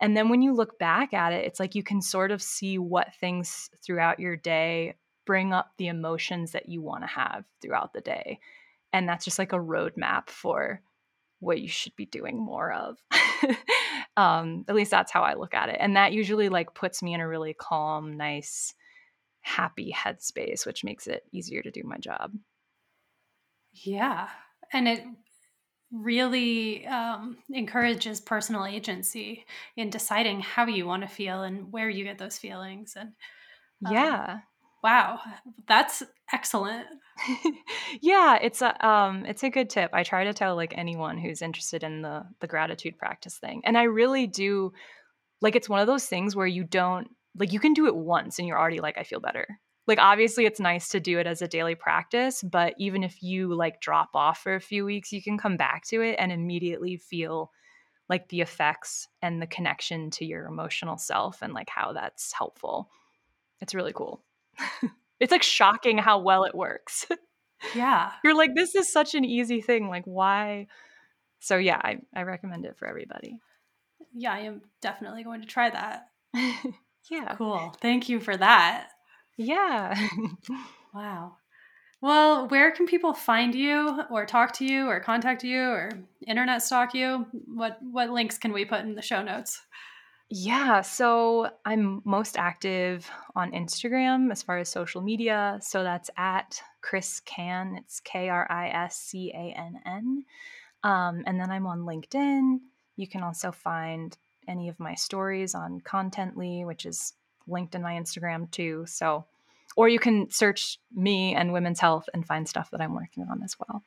[0.00, 2.78] And then when you look back at it, it's like you can sort of see
[2.78, 4.94] what things throughout your day
[5.26, 8.40] bring up the emotions that you want to have throughout the day.
[8.92, 10.82] and that's just like a roadmap for
[11.38, 12.98] what you should be doing more of.
[14.16, 15.76] um, at least that's how I look at it.
[15.80, 18.74] And that usually like puts me in a really calm, nice,
[19.40, 22.32] happy headspace, which makes it easier to do my job.
[23.72, 24.28] Yeah.
[24.72, 25.04] And it
[25.92, 29.44] really um, encourages personal agency
[29.76, 32.94] in deciding how you want to feel and where you get those feelings.
[32.96, 33.12] And
[33.86, 34.38] um, yeah.
[34.82, 35.20] Wow,
[35.66, 36.02] that's
[36.32, 36.86] excellent.
[38.00, 39.90] yeah, it's a um it's a good tip.
[39.92, 43.60] I try to tell like anyone who's interested in the the gratitude practice thing.
[43.66, 44.72] And I really do
[45.42, 48.38] like it's one of those things where you don't like you can do it once
[48.38, 49.46] and you're already like I feel better.
[49.90, 53.52] Like obviously it's nice to do it as a daily practice, but even if you
[53.52, 56.96] like drop off for a few weeks, you can come back to it and immediately
[56.96, 57.50] feel
[58.08, 62.88] like the effects and the connection to your emotional self and like how that's helpful.
[63.60, 64.22] It's really cool.
[65.18, 67.06] it's like shocking how well it works.
[67.74, 68.12] Yeah.
[68.24, 69.90] You're like, this is such an easy thing.
[69.90, 70.66] Like, why?
[71.40, 73.38] So, yeah, I, I recommend it for everybody.
[74.14, 76.06] Yeah, I am definitely going to try that.
[77.10, 77.34] yeah.
[77.36, 77.76] Cool.
[77.82, 78.88] Thank you for that.
[79.40, 79.98] Yeah.
[80.94, 81.36] wow.
[82.02, 85.90] Well, where can people find you or talk to you or contact you or
[86.26, 87.26] internet stalk you?
[87.46, 89.62] What what links can we put in the show notes?
[90.28, 95.58] Yeah, so I'm most active on Instagram as far as social media.
[95.62, 97.76] So that's at Kris Cann.
[97.78, 100.24] It's K R I S C A N N.
[100.84, 102.58] Um, and then I'm on LinkedIn.
[102.96, 104.16] You can also find
[104.46, 107.14] any of my stories on Contently, which is
[107.50, 108.84] linked in my Instagram too.
[108.86, 109.24] So,
[109.76, 113.42] or you can search me and women's health and find stuff that I'm working on
[113.42, 113.82] as well.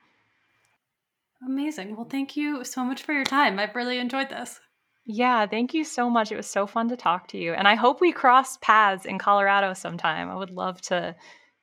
[1.45, 1.95] Amazing.
[1.95, 3.59] Well, thank you so much for your time.
[3.59, 4.59] I've really enjoyed this.
[5.05, 6.31] Yeah, thank you so much.
[6.31, 7.53] It was so fun to talk to you.
[7.53, 10.29] And I hope we cross paths in Colorado sometime.
[10.29, 11.15] I would love to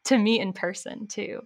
[0.05, 1.41] to meet in person too.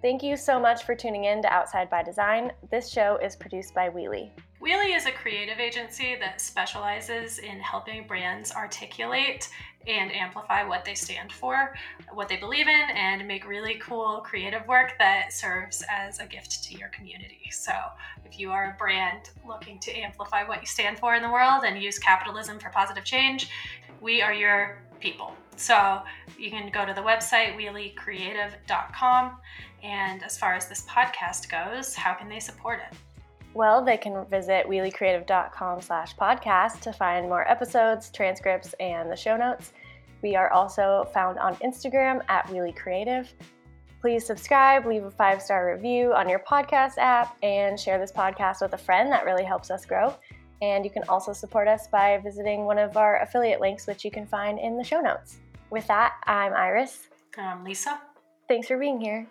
[0.00, 2.52] Thank you so much for tuning in to Outside by Design.
[2.70, 4.30] This show is produced by Wheelie.
[4.60, 9.48] Wheelie is a creative agency that specializes in helping brands articulate
[9.86, 11.76] and amplify what they stand for,
[12.12, 16.64] what they believe in, and make really cool creative work that serves as a gift
[16.64, 17.48] to your community.
[17.52, 17.72] So,
[18.24, 21.62] if you are a brand looking to amplify what you stand for in the world
[21.64, 23.50] and use capitalism for positive change,
[24.00, 25.34] we are your people.
[25.54, 26.02] So,
[26.36, 29.36] you can go to the website wheeliecreative.com.
[29.84, 32.96] And as far as this podcast goes, how can they support it?
[33.58, 39.36] Well, they can visit wheeliecreative.com slash podcast to find more episodes, transcripts, and the show
[39.36, 39.72] notes.
[40.22, 43.26] We are also found on Instagram at wheeliecreative.
[44.00, 48.60] Please subscribe, leave a five star review on your podcast app, and share this podcast
[48.60, 49.10] with a friend.
[49.10, 50.14] That really helps us grow.
[50.62, 54.12] And you can also support us by visiting one of our affiliate links, which you
[54.12, 55.38] can find in the show notes.
[55.70, 57.08] With that, I'm Iris.
[57.36, 58.00] I'm Lisa.
[58.46, 59.26] Thanks for being here.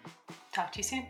[0.52, 1.06] Talk to you soon.